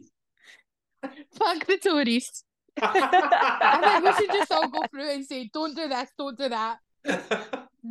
Fuck 1.36 1.66
the 1.66 1.78
Tories. 1.78 2.44
I 2.80 4.00
think 4.02 4.04
we 4.04 4.12
should 4.26 4.32
just 4.34 4.50
all 4.52 4.68
go 4.68 4.82
through 4.90 5.10
and 5.10 5.24
say, 5.24 5.48
don't 5.52 5.76
do 5.76 5.88
this, 5.88 6.10
don't 6.18 6.36
do 6.36 6.48
that, 6.48 6.78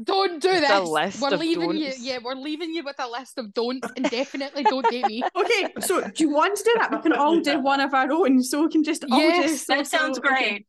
don't 0.04 0.42
do 0.42 0.50
Just 0.50 0.72
a 0.72 0.80
this. 0.82 0.90
list 0.90 1.22
we're 1.22 1.34
of 1.34 1.40
leaving 1.40 1.78
you, 1.78 1.92
yeah, 2.00 2.18
we're 2.24 2.36
leaving 2.36 2.74
you 2.74 2.84
with 2.84 2.96
a 3.00 3.08
list 3.10 3.38
of 3.38 3.54
don'ts 3.54 3.88
and 3.96 4.10
definitely 4.10 4.64
don't 4.64 4.86
date 4.90 5.06
me. 5.08 5.24
okay 5.36 5.74
so 5.80 6.02
do 6.02 6.24
you 6.24 6.30
want 6.32 6.58
to 6.58 6.64
do 6.64 6.72
that 6.80 6.92
we 6.92 6.98
can 7.02 7.14
all 7.14 7.40
do 7.40 7.60
one 7.62 7.80
of 7.80 7.94
our 7.94 8.12
own 8.12 8.42
so 8.44 8.64
we 8.64 8.70
can 8.70 8.84
just 8.84 9.06
all 9.12 9.20
do 9.20 9.24
Yes, 9.26 9.66
so- 9.66 9.76
That 9.76 9.88
sounds 9.88 10.18
so- 10.18 10.24
okay. 10.24 10.50
great. 10.50 10.68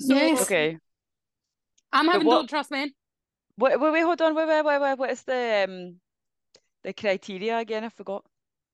So- 0.00 0.14
Yes. 0.14 0.42
okay. 0.42 0.78
I'm 1.92 2.06
having 2.06 2.26
what- 2.26 2.36
don't 2.36 2.48
trust 2.48 2.70
men. 2.70 2.90
Wait, 3.58 3.78
wait, 3.78 3.92
wait, 3.92 4.00
hold 4.02 4.22
on. 4.22 4.34
Wait, 4.34 4.48
wait, 4.48 4.64
wait, 4.64 4.80
wait. 4.80 4.98
What 4.98 5.10
is 5.10 5.22
the 5.24 5.66
um 5.68 6.00
the 6.84 6.92
criteria 6.92 7.58
again? 7.58 7.84
I 7.84 7.88
forgot. 7.88 8.24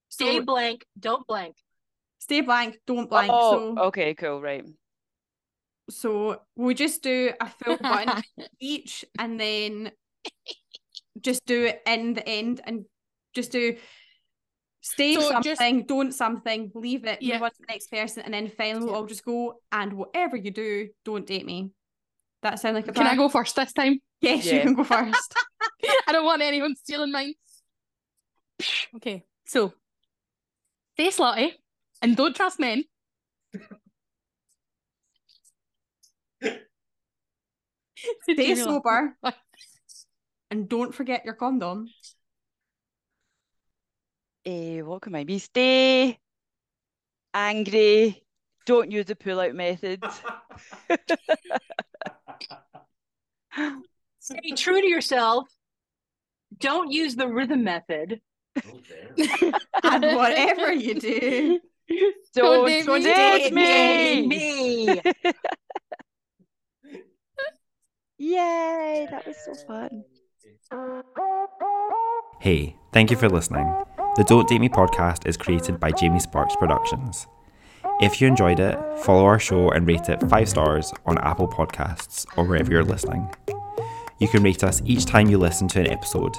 Stay 0.08 0.38
So- 0.38 0.44
blank, 0.44 0.84
don't 0.98 1.26
blank. 1.26 1.56
stay 2.20 2.40
blank 2.40 2.76
don't 2.86 3.08
blank 3.08 3.30
oh, 3.32 3.74
so 3.76 3.82
okay, 3.84 4.12
cool, 4.14 4.40
right. 4.42 4.64
so 5.88 6.40
we'll 6.56 6.74
just 6.74 7.02
do 7.02 7.30
a 7.40 7.48
full 7.48 7.76
one 7.80 8.22
each 8.60 9.04
and 9.18 9.38
then 9.38 9.92
just 11.20 11.44
do 11.46 11.64
it 11.66 11.80
in 11.86 12.14
the 12.14 12.28
end 12.28 12.60
and 12.64 12.84
just 13.34 13.52
do 13.52 13.76
stay 14.80 15.14
So 15.14 15.20
something, 15.30 15.42
just- 15.78 15.88
don't 15.88 16.12
something, 16.12 16.72
leave 16.74 17.04
it, 17.04 17.22
Yeah. 17.22 17.34
move 17.34 17.44
on 17.44 17.50
to 17.50 17.56
the 17.60 17.66
next 17.72 17.90
person, 17.90 18.22
and 18.24 18.32
then 18.34 18.48
finally 18.48 18.84
we'll 18.86 18.94
all 18.94 19.06
just 19.06 19.24
go 19.24 19.60
and 19.70 19.92
whatever 19.92 20.36
you 20.36 20.50
do, 20.50 20.88
don't 21.04 21.26
date 21.26 21.46
me. 21.46 21.70
That 22.42 22.58
sound 22.60 22.74
like 22.76 22.88
a 22.88 22.92
Can 22.92 23.06
I 23.06 23.16
go 23.16 23.28
first 23.28 23.56
this 23.56 23.72
time? 23.72 24.00
Yes, 24.20 24.46
you 24.46 24.60
can 24.60 24.74
go 24.74 24.84
first. 24.84 25.34
I 26.08 26.12
don't 26.12 26.24
want 26.24 26.42
anyone 26.42 26.74
stealing 26.76 27.12
mine. 27.12 27.34
Okay, 28.96 29.24
so 29.46 29.72
stay 30.94 31.08
slutty 31.08 31.52
and 32.02 32.16
don't 32.16 32.34
trust 32.34 32.58
men. 32.58 32.84
Stay 38.22 38.34
Jamie 38.36 38.54
sober 38.56 39.16
and 40.50 40.68
don't 40.68 40.94
forget 40.94 41.24
your 41.24 41.34
condom. 41.34 41.88
Eh, 44.44 44.80
what 44.82 45.02
can 45.02 45.14
I 45.14 45.24
be? 45.24 45.38
Stay 45.38 46.18
angry. 47.34 48.22
Don't 48.66 48.90
use 48.90 49.06
the 49.06 49.16
pull 49.16 49.40
out 49.40 49.54
method. 49.54 50.02
Stay 54.20 54.50
true 54.56 54.80
to 54.80 54.86
yourself. 54.86 55.48
Don't 56.58 56.90
use 56.92 57.16
the 57.16 57.28
rhythm 57.28 57.64
method. 57.64 58.20
Oh. 58.66 59.52
And 59.84 60.04
whatever 60.16 60.72
you 60.72 60.94
do, 60.94 61.60
Don't 62.34 62.66
date 62.66 62.86
don't 62.86 63.02
me. 63.02 63.04
date 63.04 63.52
me. 63.52 64.26
me. 64.26 65.00
Yay, 68.18 69.06
that 69.10 69.26
was 69.26 69.36
so 69.44 69.54
fun. 69.66 70.04
Hey, 72.40 72.76
thank 72.92 73.10
you 73.10 73.16
for 73.16 73.28
listening. 73.28 73.66
The 74.16 74.24
Don't 74.24 74.48
Date 74.48 74.60
Me 74.60 74.68
podcast 74.68 75.26
is 75.26 75.36
created 75.36 75.78
by 75.80 75.90
Jamie 75.92 76.20
Sparks 76.20 76.56
Productions. 76.56 77.26
If 78.00 78.20
you 78.20 78.26
enjoyed 78.28 78.60
it, 78.60 78.78
follow 78.98 79.24
our 79.24 79.38
show 79.38 79.70
and 79.70 79.86
rate 79.86 80.08
it 80.08 80.20
5 80.20 80.48
stars 80.48 80.92
on 81.06 81.18
Apple 81.18 81.48
Podcasts 81.48 82.26
or 82.36 82.44
wherever 82.44 82.70
you're 82.70 82.84
listening. 82.84 83.32
You 84.18 84.28
can 84.28 84.42
rate 84.42 84.64
us 84.64 84.82
each 84.84 85.06
time 85.06 85.28
you 85.28 85.38
listen 85.38 85.68
to 85.68 85.80
an 85.80 85.90
episode. 85.90 86.36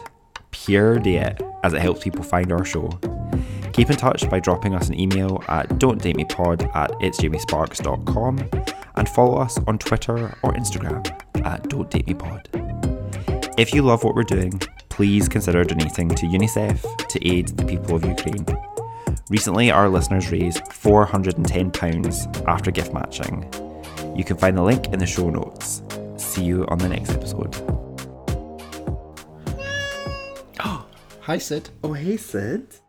Pure 0.69 1.01
it, 1.03 1.41
as 1.63 1.73
it 1.73 1.81
helps 1.81 2.03
people 2.03 2.23
find 2.23 2.51
our 2.51 2.63
show. 2.63 2.87
Keep 3.73 3.89
in 3.89 3.95
touch 3.95 4.29
by 4.29 4.39
dropping 4.39 4.75
us 4.75 4.87
an 4.87 4.99
email 4.99 5.43
at 5.47 5.67
don'tdatemepod 5.79 6.75
at 6.75 6.91
itsjamiesparks.com 7.01 8.49
and 8.93 9.09
follow 9.09 9.39
us 9.39 9.57
on 9.65 9.79
Twitter 9.79 10.27
or 10.43 10.53
Instagram 10.53 11.07
at 11.43 11.63
don'tdatemepod. 11.63 13.59
If 13.59 13.73
you 13.73 13.81
love 13.81 14.03
what 14.03 14.13
we're 14.13 14.21
doing, 14.21 14.59
please 14.89 15.27
consider 15.27 15.63
donating 15.63 16.09
to 16.09 16.27
UNICEF 16.27 17.07
to 17.07 17.27
aid 17.27 17.47
the 17.47 17.65
people 17.65 17.95
of 17.95 18.05
Ukraine. 18.05 18.45
Recently, 19.31 19.71
our 19.71 19.89
listeners 19.89 20.31
raised 20.31 20.61
£410 20.65 22.47
after 22.47 22.69
gift 22.69 22.93
matching. 22.93 23.51
You 24.15 24.23
can 24.23 24.37
find 24.37 24.55
the 24.55 24.61
link 24.61 24.89
in 24.93 24.99
the 24.99 25.07
show 25.07 25.31
notes. 25.31 25.81
See 26.17 26.43
you 26.43 26.67
on 26.67 26.77
the 26.77 26.89
next 26.89 27.09
episode. 27.09 27.78
Hi, 31.29 31.37
Sid. 31.37 31.69
Oh, 31.83 31.93
hey, 31.93 32.17
Sid. 32.17 32.81